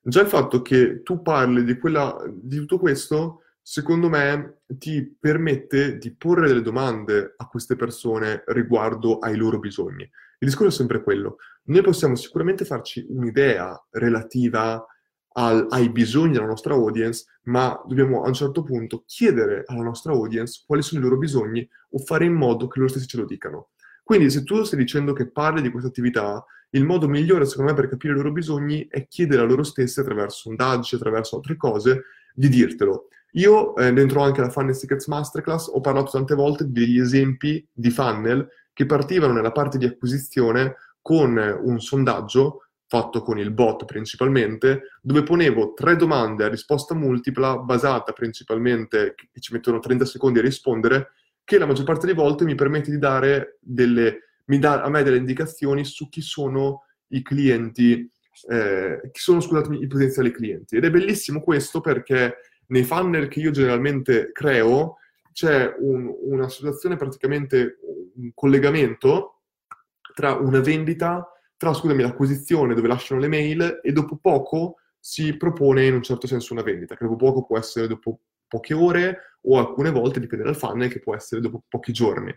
Già 0.00 0.22
il 0.22 0.28
fatto 0.28 0.62
che 0.62 1.02
tu 1.02 1.20
parli 1.20 1.64
di, 1.64 1.76
quella, 1.76 2.16
di 2.32 2.56
tutto 2.56 2.78
questo, 2.78 3.42
secondo 3.60 4.08
me, 4.08 4.60
ti 4.66 5.04
permette 5.04 5.98
di 5.98 6.14
porre 6.14 6.46
delle 6.46 6.62
domande 6.62 7.34
a 7.36 7.46
queste 7.46 7.76
persone 7.76 8.44
riguardo 8.46 9.18
ai 9.18 9.36
loro 9.36 9.58
bisogni. 9.58 10.08
Il 10.42 10.48
discorso 10.48 10.72
è 10.72 10.76
sempre 10.76 11.02
quello. 11.02 11.36
Noi 11.64 11.82
possiamo 11.82 12.14
sicuramente 12.14 12.64
farci 12.64 13.04
un'idea 13.06 13.78
relativa 13.90 14.82
al, 15.34 15.66
ai 15.68 15.90
bisogni 15.90 16.32
della 16.32 16.46
nostra 16.46 16.72
audience, 16.72 17.26
ma 17.44 17.78
dobbiamo 17.86 18.22
a 18.22 18.28
un 18.28 18.32
certo 18.32 18.62
punto 18.62 19.04
chiedere 19.06 19.64
alla 19.66 19.82
nostra 19.82 20.12
audience 20.12 20.64
quali 20.66 20.80
sono 20.80 21.00
i 21.00 21.04
loro 21.04 21.18
bisogni 21.18 21.68
o 21.90 21.98
fare 21.98 22.24
in 22.24 22.32
modo 22.32 22.68
che 22.68 22.78
loro 22.78 22.90
stessi 22.90 23.06
ce 23.06 23.18
lo 23.18 23.26
dicano. 23.26 23.68
Quindi 24.02 24.30
se 24.30 24.42
tu 24.42 24.62
stai 24.62 24.78
dicendo 24.78 25.12
che 25.12 25.30
parli 25.30 25.60
di 25.60 25.70
questa 25.70 25.90
attività, 25.90 26.42
il 26.70 26.86
modo 26.86 27.06
migliore, 27.06 27.44
secondo 27.44 27.72
me, 27.72 27.76
per 27.76 27.90
capire 27.90 28.14
i 28.14 28.16
loro 28.16 28.32
bisogni 28.32 28.86
è 28.88 29.06
chiedere 29.08 29.42
a 29.42 29.44
loro 29.44 29.62
stessi, 29.62 30.00
attraverso 30.00 30.38
sondaggi, 30.38 30.94
attraverso 30.94 31.36
altre 31.36 31.56
cose, 31.56 32.04
di 32.34 32.48
dirtelo. 32.48 33.08
Io, 33.32 33.76
eh, 33.76 33.92
dentro 33.92 34.22
anche 34.22 34.40
la 34.40 34.48
Funnel 34.48 34.74
Secrets 34.74 35.06
Masterclass, 35.06 35.68
ho 35.68 35.80
parlato 35.80 36.12
tante 36.12 36.34
volte 36.34 36.64
degli 36.70 36.98
esempi 36.98 37.64
di 37.70 37.90
funnel 37.90 38.48
che 38.80 38.86
partivano 38.86 39.34
nella 39.34 39.52
parte 39.52 39.76
di 39.76 39.84
acquisizione 39.84 40.76
con 41.02 41.36
un 41.36 41.80
sondaggio 41.80 42.64
fatto 42.86 43.20
con 43.20 43.38
il 43.38 43.50
bot 43.50 43.84
principalmente, 43.84 44.92
dove 45.02 45.22
ponevo 45.22 45.74
tre 45.74 45.96
domande 45.96 46.44
a 46.44 46.48
risposta 46.48 46.94
multipla 46.94 47.58
basata 47.58 48.12
principalmente, 48.12 49.14
che 49.14 49.38
ci 49.38 49.52
mettono 49.52 49.80
30 49.80 50.06
secondi 50.06 50.38
a 50.38 50.42
rispondere, 50.42 51.10
che 51.44 51.58
la 51.58 51.66
maggior 51.66 51.84
parte 51.84 52.06
delle 52.06 52.18
volte 52.18 52.44
mi 52.44 52.54
permette 52.54 52.90
di 52.90 52.96
dare 52.96 53.58
delle 53.60 54.28
mi 54.46 54.58
dà 54.58 54.80
a 54.80 54.88
me 54.88 55.02
delle 55.02 55.18
indicazioni 55.18 55.84
su 55.84 56.08
chi 56.08 56.22
sono 56.22 56.84
i 57.08 57.20
clienti, 57.20 58.10
eh, 58.48 59.10
chi 59.12 59.20
sono, 59.20 59.40
scusatemi, 59.40 59.82
i 59.82 59.86
potenziali 59.88 60.32
clienti. 60.32 60.76
Ed 60.76 60.84
è 60.84 60.90
bellissimo 60.90 61.42
questo 61.42 61.82
perché 61.82 62.36
nei 62.68 62.84
funnel 62.84 63.28
che 63.28 63.40
io 63.40 63.50
generalmente 63.50 64.30
creo 64.32 64.96
c'è 65.32 65.74
un, 65.78 66.12
una 66.22 66.48
situazione, 66.48 66.96
praticamente 66.96 67.78
un 68.16 68.30
collegamento 68.34 69.42
tra 70.14 70.34
una 70.34 70.60
vendita, 70.60 71.26
tra, 71.56 71.72
scusami, 71.72 72.02
l'acquisizione 72.02 72.74
dove 72.74 72.88
lasciano 72.88 73.20
le 73.20 73.28
mail 73.28 73.80
e 73.82 73.92
dopo 73.92 74.16
poco 74.16 74.76
si 74.98 75.36
propone 75.36 75.86
in 75.86 75.94
un 75.94 76.02
certo 76.02 76.26
senso 76.26 76.52
una 76.52 76.62
vendita, 76.62 76.94
che 76.94 77.04
dopo 77.04 77.16
poco 77.16 77.46
può 77.46 77.58
essere 77.58 77.86
dopo 77.86 78.20
poche 78.46 78.74
ore 78.74 79.36
o 79.42 79.58
alcune 79.58 79.90
volte, 79.90 80.20
dipende 80.20 80.44
dal 80.44 80.56
funnel, 80.56 80.90
che 80.90 81.00
può 81.00 81.14
essere 81.14 81.40
dopo 81.40 81.62
pochi 81.68 81.92
giorni. 81.92 82.36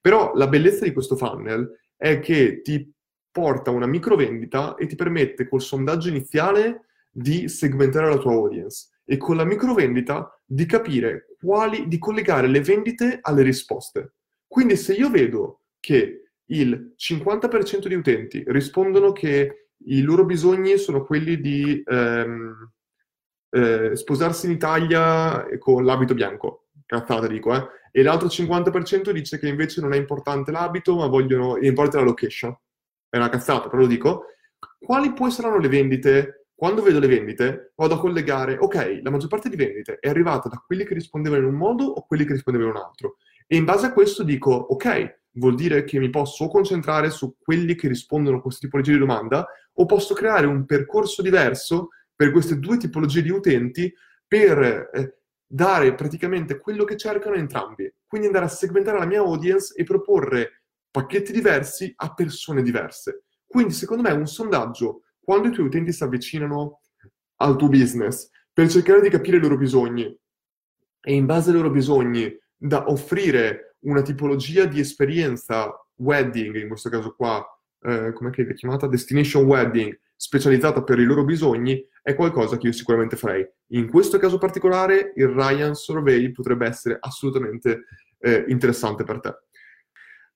Però 0.00 0.32
la 0.34 0.46
bellezza 0.46 0.84
di 0.84 0.92
questo 0.92 1.16
funnel 1.16 1.68
è 1.96 2.20
che 2.20 2.62
ti 2.62 2.90
porta 3.30 3.70
una 3.70 3.86
micro 3.86 4.16
vendita 4.16 4.74
e 4.76 4.86
ti 4.86 4.94
permette 4.94 5.48
col 5.48 5.60
sondaggio 5.60 6.08
iniziale 6.08 6.86
di 7.10 7.48
segmentare 7.48 8.08
la 8.08 8.18
tua 8.18 8.32
audience 8.32 8.90
e 9.04 9.16
con 9.16 9.36
la 9.36 9.44
micro 9.44 9.74
vendita 9.74 10.30
di 10.44 10.66
capire 10.66 11.34
quali, 11.40 11.88
di 11.88 11.98
collegare 11.98 12.46
le 12.46 12.60
vendite 12.60 13.18
alle 13.20 13.42
risposte. 13.42 14.14
Quindi 14.48 14.76
se 14.76 14.94
io 14.94 15.10
vedo 15.10 15.60
che 15.78 16.30
il 16.46 16.94
50% 16.96 17.86
di 17.86 17.94
utenti 17.94 18.42
rispondono 18.46 19.12
che 19.12 19.68
i 19.84 20.00
loro 20.00 20.24
bisogni 20.24 20.78
sono 20.78 21.04
quelli 21.04 21.40
di 21.40 21.82
ehm, 21.84 22.72
eh, 23.50 23.94
sposarsi 23.94 24.46
in 24.46 24.52
Italia 24.52 25.46
con 25.58 25.84
l'abito 25.84 26.14
bianco, 26.14 26.68
cazzata 26.86 27.26
dico, 27.26 27.54
eh, 27.54 27.66
e 27.90 28.02
l'altro 28.02 28.28
50% 28.28 29.10
dice 29.10 29.38
che 29.38 29.48
invece 29.48 29.80
non 29.80 29.92
è 29.92 29.96
importante 29.96 30.50
l'abito, 30.50 30.96
ma 30.96 31.06
vogliono, 31.06 31.58
importa 31.58 31.98
la 31.98 32.04
location. 32.04 32.56
È 33.08 33.16
una 33.16 33.28
cazzata, 33.28 33.68
però 33.68 33.82
lo 33.82 33.88
dico. 33.88 34.24
Quali 34.78 35.12
poi 35.12 35.30
saranno 35.30 35.58
le 35.58 35.68
vendite? 35.68 36.46
Quando 36.54 36.82
vedo 36.82 36.98
le 36.98 37.06
vendite, 37.06 37.72
vado 37.76 37.94
a 37.94 38.00
collegare, 38.00 38.56
ok, 38.58 39.00
la 39.02 39.10
maggior 39.10 39.28
parte 39.28 39.48
di 39.48 39.56
vendite 39.56 39.98
è 40.00 40.08
arrivata 40.08 40.48
da 40.48 40.62
quelli 40.64 40.84
che 40.84 40.94
rispondevano 40.94 41.42
in 41.42 41.48
un 41.48 41.56
modo 41.56 41.84
o 41.84 42.04
quelli 42.04 42.24
che 42.24 42.32
rispondevano 42.32 42.72
in 42.72 42.76
un 42.76 42.82
altro. 42.84 43.16
E 43.50 43.56
in 43.56 43.64
base 43.64 43.86
a 43.86 43.92
questo 43.92 44.22
dico, 44.22 44.52
ok, 44.52 45.20
vuol 45.32 45.54
dire 45.54 45.84
che 45.84 45.98
mi 45.98 46.10
posso 46.10 46.48
concentrare 46.48 47.08
su 47.08 47.36
quelli 47.38 47.74
che 47.74 47.88
rispondono 47.88 48.36
a 48.36 48.40
questa 48.42 48.60
tipologia 48.66 48.92
di 48.92 48.98
domanda 48.98 49.46
o 49.72 49.86
posso 49.86 50.12
creare 50.12 50.46
un 50.46 50.66
percorso 50.66 51.22
diverso 51.22 51.88
per 52.14 52.30
queste 52.30 52.58
due 52.58 52.76
tipologie 52.76 53.22
di 53.22 53.30
utenti 53.30 53.92
per 54.26 54.90
eh, 54.92 55.20
dare 55.46 55.94
praticamente 55.94 56.58
quello 56.58 56.84
che 56.84 56.98
cercano 56.98 57.36
entrambi. 57.36 57.90
Quindi 58.06 58.26
andare 58.26 58.44
a 58.44 58.48
segmentare 58.48 58.98
la 58.98 59.06
mia 59.06 59.20
audience 59.20 59.72
e 59.74 59.84
proporre 59.84 60.64
pacchetti 60.90 61.32
diversi 61.32 61.90
a 61.96 62.12
persone 62.12 62.60
diverse. 62.62 63.24
Quindi 63.46 63.72
secondo 63.72 64.02
me 64.02 64.10
un 64.10 64.26
sondaggio, 64.26 65.04
quando 65.20 65.48
i 65.48 65.52
tuoi 65.52 65.68
utenti 65.68 65.92
si 65.92 66.02
avvicinano 66.02 66.80
al 67.36 67.56
tuo 67.56 67.68
business, 67.68 68.28
per 68.52 68.68
cercare 68.68 69.00
di 69.00 69.08
capire 69.08 69.38
i 69.38 69.40
loro 69.40 69.56
bisogni 69.56 70.04
e 71.00 71.14
in 71.14 71.24
base 71.24 71.48
ai 71.48 71.56
loro 71.56 71.70
bisogni 71.70 72.36
da 72.58 72.90
offrire 72.90 73.76
una 73.80 74.02
tipologia 74.02 74.64
di 74.64 74.80
esperienza 74.80 75.72
wedding, 75.94 76.56
in 76.56 76.68
questo 76.68 76.90
caso 76.90 77.14
qua, 77.14 77.44
eh, 77.82 78.12
come 78.12 78.30
è 78.30 78.54
chiamata? 78.54 78.88
Destination 78.88 79.44
wedding, 79.44 79.96
specializzata 80.16 80.82
per 80.82 80.98
i 80.98 81.04
loro 81.04 81.24
bisogni, 81.24 81.86
è 82.02 82.14
qualcosa 82.14 82.56
che 82.56 82.66
io 82.66 82.72
sicuramente 82.72 83.16
farei. 83.16 83.48
In 83.68 83.88
questo 83.88 84.18
caso 84.18 84.38
particolare, 84.38 85.12
il 85.14 85.28
Ryan 85.28 85.74
Survey 85.74 86.32
potrebbe 86.32 86.66
essere 86.66 86.96
assolutamente 87.00 87.84
eh, 88.18 88.44
interessante 88.48 89.04
per 89.04 89.20
te. 89.20 89.34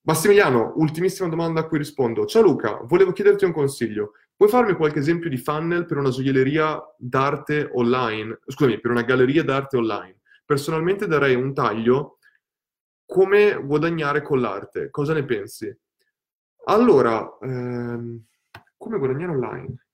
Massimiliano, 0.02 0.74
ultimissima 0.76 1.28
domanda 1.28 1.60
a 1.60 1.66
cui 1.66 1.78
rispondo. 1.78 2.26
Ciao 2.26 2.42
Luca, 2.42 2.80
volevo 2.84 3.12
chiederti 3.12 3.44
un 3.44 3.52
consiglio. 3.52 4.12
Puoi 4.36 4.48
farmi 4.48 4.74
qualche 4.74 4.98
esempio 4.98 5.30
di 5.30 5.36
funnel 5.36 5.86
per 5.86 5.98
una 5.98 6.10
gioielleria 6.10 6.80
d'arte 6.96 7.70
online? 7.72 8.40
Scusami, 8.46 8.80
per 8.80 8.90
una 8.90 9.02
galleria 9.02 9.44
d'arte 9.44 9.76
online. 9.76 10.21
Personalmente 10.52 11.06
darei 11.06 11.34
un 11.34 11.54
taglio 11.54 12.18
come 13.06 13.54
guadagnare 13.64 14.20
con 14.20 14.38
l'arte. 14.38 14.90
Cosa 14.90 15.14
ne 15.14 15.24
pensi? 15.24 15.74
Allora, 16.66 17.38
ehm, 17.40 18.22
come 18.76 18.98
guadagnare 18.98 19.32
online? 19.32 19.86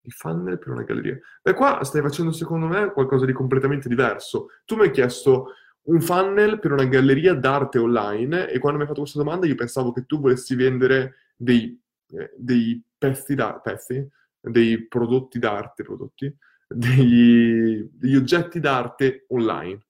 I 0.00 0.10
funnel 0.10 0.58
per 0.58 0.70
una 0.70 0.82
galleria. 0.82 1.16
Beh, 1.40 1.54
qua 1.54 1.84
stai 1.84 2.02
facendo 2.02 2.32
secondo 2.32 2.66
me 2.66 2.90
qualcosa 2.90 3.24
di 3.24 3.32
completamente 3.32 3.88
diverso. 3.88 4.48
Tu 4.64 4.74
mi 4.74 4.82
hai 4.82 4.90
chiesto 4.90 5.52
un 5.82 6.00
funnel 6.00 6.58
per 6.58 6.72
una 6.72 6.86
galleria 6.86 7.34
d'arte 7.34 7.78
online 7.78 8.48
e 8.50 8.58
quando 8.58 8.78
mi 8.78 8.82
hai 8.82 8.88
fatto 8.88 9.02
questa 9.02 9.22
domanda 9.22 9.46
io 9.46 9.54
pensavo 9.54 9.92
che 9.92 10.06
tu 10.06 10.18
volessi 10.18 10.56
vendere 10.56 11.30
dei, 11.36 11.80
eh, 12.08 12.32
dei 12.36 12.84
pezzi 12.98 13.36
d'arte, 13.36 13.70
pezzi, 13.70 14.10
dei 14.40 14.88
prodotti 14.88 15.38
d'arte, 15.38 15.84
prodotti, 15.84 16.36
degli, 16.68 17.88
degli 17.92 18.16
oggetti 18.16 18.60
d'arte 18.60 19.26
online. 19.28 19.80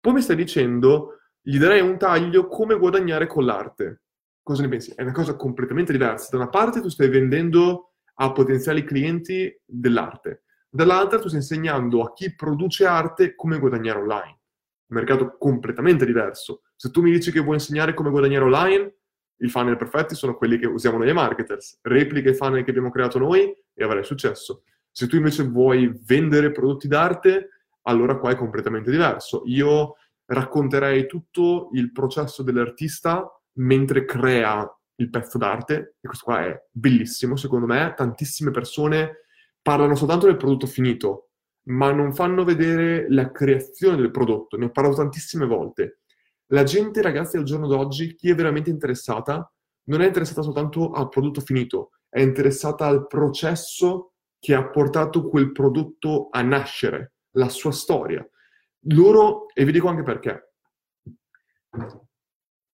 Poi 0.00 0.12
mi 0.12 0.22
stai 0.22 0.36
dicendo, 0.36 1.18
gli 1.40 1.58
darei 1.58 1.80
un 1.80 1.98
taglio 1.98 2.46
come 2.48 2.78
guadagnare 2.78 3.26
con 3.26 3.44
l'arte. 3.44 4.02
Cosa 4.42 4.62
ne 4.62 4.68
pensi? 4.68 4.92
È 4.94 5.02
una 5.02 5.12
cosa 5.12 5.36
completamente 5.36 5.92
diversa. 5.92 6.28
Da 6.30 6.36
una 6.36 6.48
parte 6.48 6.80
tu 6.80 6.88
stai 6.88 7.08
vendendo 7.08 7.92
a 8.14 8.32
potenziali 8.32 8.84
clienti 8.84 9.54
dell'arte, 9.64 10.42
dall'altra 10.68 11.18
tu 11.18 11.28
stai 11.28 11.40
insegnando 11.40 12.02
a 12.02 12.12
chi 12.12 12.34
produce 12.34 12.84
arte 12.84 13.34
come 13.34 13.58
guadagnare 13.58 13.98
online. 13.98 14.38
Un 14.90 14.96
mercato 14.96 15.36
completamente 15.38 16.04
diverso. 16.04 16.62
Se 16.76 16.90
tu 16.90 17.00
mi 17.00 17.12
dici 17.12 17.30
che 17.30 17.40
vuoi 17.40 17.54
insegnare 17.54 17.94
come 17.94 18.10
guadagnare 18.10 18.44
online, 18.44 18.94
i 19.42 19.48
funnel 19.48 19.76
perfetti 19.76 20.14
sono 20.14 20.36
quelli 20.36 20.58
che 20.58 20.66
usiamo 20.66 20.98
noi 20.98 21.12
marketers. 21.12 21.78
Replica 21.82 22.28
i 22.28 22.34
funnel 22.34 22.64
che 22.64 22.70
abbiamo 22.70 22.90
creato 22.90 23.18
noi 23.18 23.54
e 23.72 23.84
avrai 23.84 24.04
successo. 24.04 24.64
Se 24.90 25.06
tu 25.06 25.16
invece 25.16 25.44
vuoi 25.44 25.92
vendere 26.04 26.52
prodotti 26.52 26.88
d'arte, 26.88 27.48
allora 27.82 28.18
qua 28.18 28.30
è 28.30 28.36
completamente 28.36 28.90
diverso. 28.90 29.42
Io 29.46 29.96
racconterei 30.26 31.06
tutto 31.06 31.70
il 31.72 31.92
processo 31.92 32.42
dell'artista 32.42 33.26
mentre 33.54 34.04
crea 34.04 34.68
il 34.96 35.10
pezzo 35.10 35.38
d'arte, 35.38 35.96
e 36.00 36.06
questo 36.06 36.24
qua 36.24 36.44
è 36.44 36.66
bellissimo, 36.70 37.36
secondo 37.36 37.66
me. 37.66 37.94
Tantissime 37.96 38.50
persone 38.50 39.24
parlano 39.62 39.94
soltanto 39.94 40.26
del 40.26 40.36
prodotto 40.36 40.66
finito, 40.66 41.30
ma 41.68 41.90
non 41.90 42.12
fanno 42.12 42.44
vedere 42.44 43.06
la 43.10 43.30
creazione 43.30 43.96
del 43.96 44.10
prodotto. 44.10 44.56
Ne 44.56 44.66
ho 44.66 44.70
parlato 44.70 44.96
tantissime 44.96 45.46
volte. 45.46 46.00
La 46.52 46.64
gente, 46.64 47.00
ragazzi, 47.00 47.36
al 47.36 47.44
giorno 47.44 47.66
d'oggi, 47.66 48.14
chi 48.14 48.30
è 48.30 48.34
veramente 48.34 48.70
interessata, 48.70 49.50
non 49.84 50.02
è 50.02 50.06
interessata 50.06 50.42
soltanto 50.42 50.90
al 50.90 51.08
prodotto 51.08 51.40
finito, 51.40 51.92
è 52.08 52.20
interessata 52.20 52.86
al 52.86 53.06
processo 53.06 54.09
che 54.40 54.54
ha 54.54 54.66
portato 54.68 55.28
quel 55.28 55.52
prodotto 55.52 56.28
a 56.30 56.40
nascere, 56.42 57.12
la 57.32 57.48
sua 57.48 57.70
storia. 57.70 58.26
Loro, 58.84 59.48
e 59.52 59.64
vi 59.64 59.72
dico 59.72 59.86
anche 59.86 60.02
perché, 60.02 60.54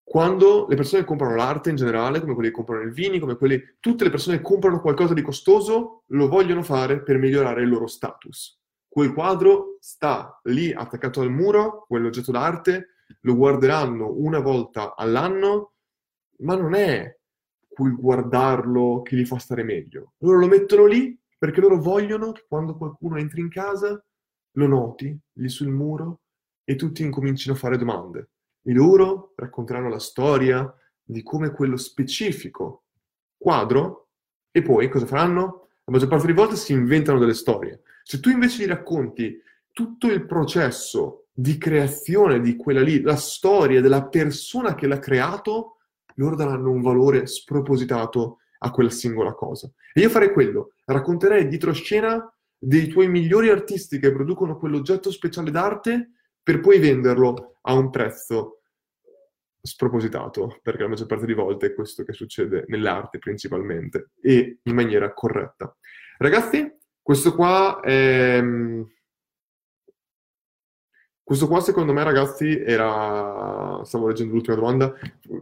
quando 0.01 0.65
le 0.69 0.75
persone 0.75 1.03
comprano 1.03 1.35
l'arte 1.35 1.69
in 1.69 1.75
generale, 1.75 2.21
come 2.21 2.33
quelli 2.33 2.49
che 2.49 2.55
comprano 2.55 2.83
i 2.83 2.93
vini, 2.93 3.19
come 3.19 3.35
quelli, 3.35 3.61
tutte 3.81 4.05
le 4.05 4.09
persone 4.09 4.37
che 4.37 4.43
comprano 4.43 4.79
qualcosa 4.79 5.13
di 5.13 5.21
costoso, 5.21 6.03
lo 6.07 6.29
vogliono 6.29 6.63
fare 6.63 7.03
per 7.03 7.17
migliorare 7.17 7.61
il 7.61 7.69
loro 7.69 7.87
status. 7.87 8.57
Quel 8.87 9.13
quadro 9.13 9.75
sta 9.81 10.39
lì 10.43 10.71
attaccato 10.71 11.19
al 11.19 11.29
muro, 11.29 11.83
quell'oggetto 11.85 12.31
d'arte, 12.31 12.93
lo 13.21 13.35
guarderanno 13.35 14.13
una 14.17 14.39
volta 14.39 14.95
all'anno, 14.95 15.73
ma 16.39 16.55
non 16.55 16.73
è 16.73 17.15
quel 17.67 17.95
guardarlo 17.95 19.01
che 19.01 19.15
li 19.17 19.25
fa 19.25 19.37
stare 19.37 19.63
meglio. 19.63 20.13
Loro 20.19 20.39
lo 20.39 20.47
mettono 20.47 20.85
lì 20.85 21.19
perché 21.37 21.61
loro 21.61 21.79
vogliono 21.79 22.31
che 22.31 22.45
quando 22.47 22.75
qualcuno 22.75 23.17
entri 23.17 23.41
in 23.41 23.49
casa 23.49 24.03
lo 24.51 24.67
noti 24.67 25.17
lì 25.33 25.49
sul 25.49 25.69
muro 25.69 26.21
e 26.63 26.75
tutti 26.75 27.03
incomincino 27.03 27.53
a 27.53 27.57
fare 27.57 27.77
domande. 27.77 28.29
E 28.63 28.73
loro 28.73 29.33
racconteranno 29.35 29.89
la 29.89 29.99
storia 29.99 30.71
di 31.03 31.23
come 31.23 31.51
quello 31.51 31.77
specifico 31.77 32.83
quadro 33.37 34.09
e 34.51 34.61
poi 34.61 34.89
cosa 34.89 35.05
faranno? 35.05 35.67
La 35.85 35.93
maggior 35.93 36.09
parte 36.09 36.25
delle 36.25 36.37
volte 36.37 36.55
si 36.55 36.73
inventano 36.73 37.19
delle 37.19 37.33
storie. 37.33 37.83
Se 38.03 38.19
tu 38.19 38.29
invece 38.29 38.63
gli 38.63 38.67
racconti 38.67 39.39
tutto 39.71 40.07
il 40.07 40.25
processo 40.25 41.27
di 41.31 41.57
creazione 41.57 42.41
di 42.41 42.55
quella 42.55 42.81
lì, 42.81 43.01
la 43.01 43.15
storia 43.15 43.79
della 43.79 44.07
persona 44.07 44.75
che 44.75 44.87
l'ha 44.87 44.99
creato, 44.99 45.77
loro 46.15 46.35
daranno 46.35 46.71
un 46.71 46.81
valore 46.81 47.27
spropositato 47.27 48.39
a 48.59 48.71
quella 48.71 48.89
singola 48.89 49.33
cosa. 49.33 49.71
E 49.93 50.01
io 50.01 50.09
farei 50.09 50.31
quello, 50.31 50.73
racconterei 50.85 51.47
dietro 51.47 51.73
scena 51.73 52.31
dei 52.57 52.87
tuoi 52.87 53.07
migliori 53.07 53.49
artisti 53.49 53.99
che 53.99 54.11
producono 54.11 54.57
quell'oggetto 54.57 55.11
speciale 55.11 55.51
d'arte 55.51 56.11
per 56.41 56.59
poi 56.59 56.79
venderlo 56.79 57.57
a 57.61 57.73
un 57.73 57.89
prezzo 57.89 58.61
spropositato, 59.61 60.59
perché 60.61 60.83
la 60.83 60.89
maggior 60.89 61.07
parte 61.07 61.25
di 61.25 61.33
volte 61.33 61.67
è 61.67 61.73
questo 61.73 62.03
che 62.03 62.13
succede 62.13 62.63
nell'arte 62.67 63.19
principalmente, 63.19 64.11
e 64.21 64.59
in 64.63 64.73
maniera 64.73 65.13
corretta. 65.13 65.75
Ragazzi, 66.17 66.73
questo 67.01 67.35
qua 67.35 67.79
è... 67.81 68.41
Questo 71.27 71.47
qua 71.47 71.59
secondo 71.59 71.91
me 71.91 72.05
ragazzi 72.05 72.57
era... 72.57 73.81
Stavo 73.83 74.07
leggendo 74.07 74.31
l'ultima 74.31 74.55
domanda. 74.55 74.93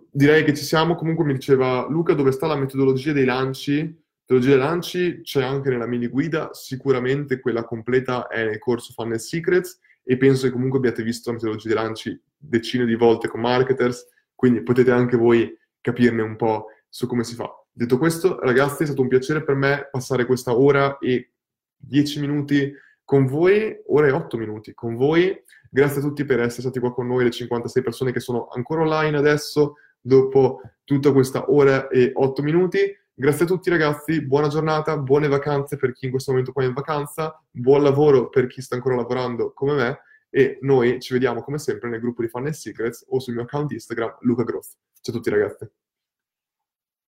Direi 0.09 0.43
che 0.43 0.55
ci 0.55 0.63
siamo. 0.63 0.95
Comunque 0.95 1.25
mi 1.25 1.33
diceva 1.33 1.85
Luca 1.87 2.15
dove 2.15 2.31
sta 2.31 2.47
la 2.47 2.55
metodologia 2.55 3.13
dei 3.13 3.25
lanci 3.25 4.03
Teologia 4.25 4.49
dei 4.49 4.57
lanci 4.57 5.21
c'è 5.21 5.43
anche 5.43 5.69
nella 5.69 5.85
mini 5.85 6.07
guida, 6.07 6.49
sicuramente 6.51 7.39
quella 7.39 7.63
completa 7.63 8.25
è 8.25 8.43
nel 8.43 8.57
corso 8.57 8.91
Funnel 8.93 9.19
Secrets 9.19 9.79
e 10.01 10.17
penso 10.17 10.47
che 10.47 10.51
comunque 10.51 10.79
abbiate 10.79 11.03
visto 11.03 11.29
la 11.29 11.35
metodologia 11.35 11.67
dei 11.67 11.77
lanci 11.77 12.21
decine 12.35 12.85
di 12.85 12.95
volte 12.95 13.27
con 13.27 13.41
marketers, 13.41 14.07
quindi 14.33 14.63
potete 14.63 14.89
anche 14.89 15.15
voi 15.15 15.55
capirne 15.79 16.23
un 16.23 16.35
po' 16.37 16.69
su 16.89 17.05
come 17.05 17.23
si 17.23 17.35
fa. 17.35 17.51
Detto 17.71 17.99
questo, 17.99 18.39
ragazzi, 18.39 18.81
è 18.81 18.85
stato 18.87 19.03
un 19.03 19.09
piacere 19.09 19.43
per 19.43 19.53
me 19.53 19.89
passare 19.91 20.25
questa 20.25 20.57
ora 20.57 20.97
e 20.97 21.33
dieci 21.77 22.19
minuti 22.19 22.73
con 23.05 23.27
voi, 23.27 23.73
ora 23.87 24.07
e 24.07 24.11
otto 24.11 24.35
minuti 24.35 24.73
con 24.73 24.95
voi. 24.95 25.33
Grazie 25.69 25.99
a 26.01 26.03
tutti 26.03 26.25
per 26.25 26.39
essere 26.39 26.63
stati 26.63 26.79
qua 26.79 26.93
con 26.93 27.07
noi, 27.07 27.23
le 27.23 27.31
56 27.31 27.83
persone 27.83 28.11
che 28.11 28.19
sono 28.19 28.47
ancora 28.47 28.81
online 28.81 29.15
adesso, 29.15 29.75
dopo 30.01 30.61
tutta 30.83 31.11
questa 31.11 31.49
ora 31.51 31.87
e 31.87 32.11
otto 32.13 32.41
minuti. 32.41 32.79
Grazie 33.13 33.45
a 33.45 33.47
tutti 33.47 33.69
ragazzi, 33.69 34.25
buona 34.25 34.49
giornata, 34.49 34.97
buone 34.97 35.29
vacanze 35.29 35.77
per 35.77 35.93
chi 35.93 36.05
in 36.05 36.11
questo 36.11 36.31
momento 36.31 36.51
qua 36.51 36.63
è 36.63 36.65
in 36.65 36.73
vacanza, 36.73 37.41
buon 37.49 37.81
lavoro 37.81 38.27
per 38.29 38.47
chi 38.47 38.61
sta 38.61 38.75
ancora 38.75 38.95
lavorando 38.95 39.53
come 39.53 39.73
me 39.73 39.99
e 40.29 40.57
noi 40.61 40.99
ci 40.99 41.13
vediamo 41.13 41.41
come 41.41 41.57
sempre 41.57 41.87
nel 41.87 42.01
gruppo 42.01 42.21
di 42.21 42.27
Fun 42.27 42.51
Secrets 42.51 43.05
o 43.07 43.19
sul 43.19 43.35
mio 43.35 43.43
account 43.43 43.71
Instagram 43.71 44.17
Luca 44.21 44.43
Groth. 44.43 44.67
Ciao 44.99 45.13
a 45.13 45.17
tutti 45.17 45.29
ragazzi. 45.29 45.84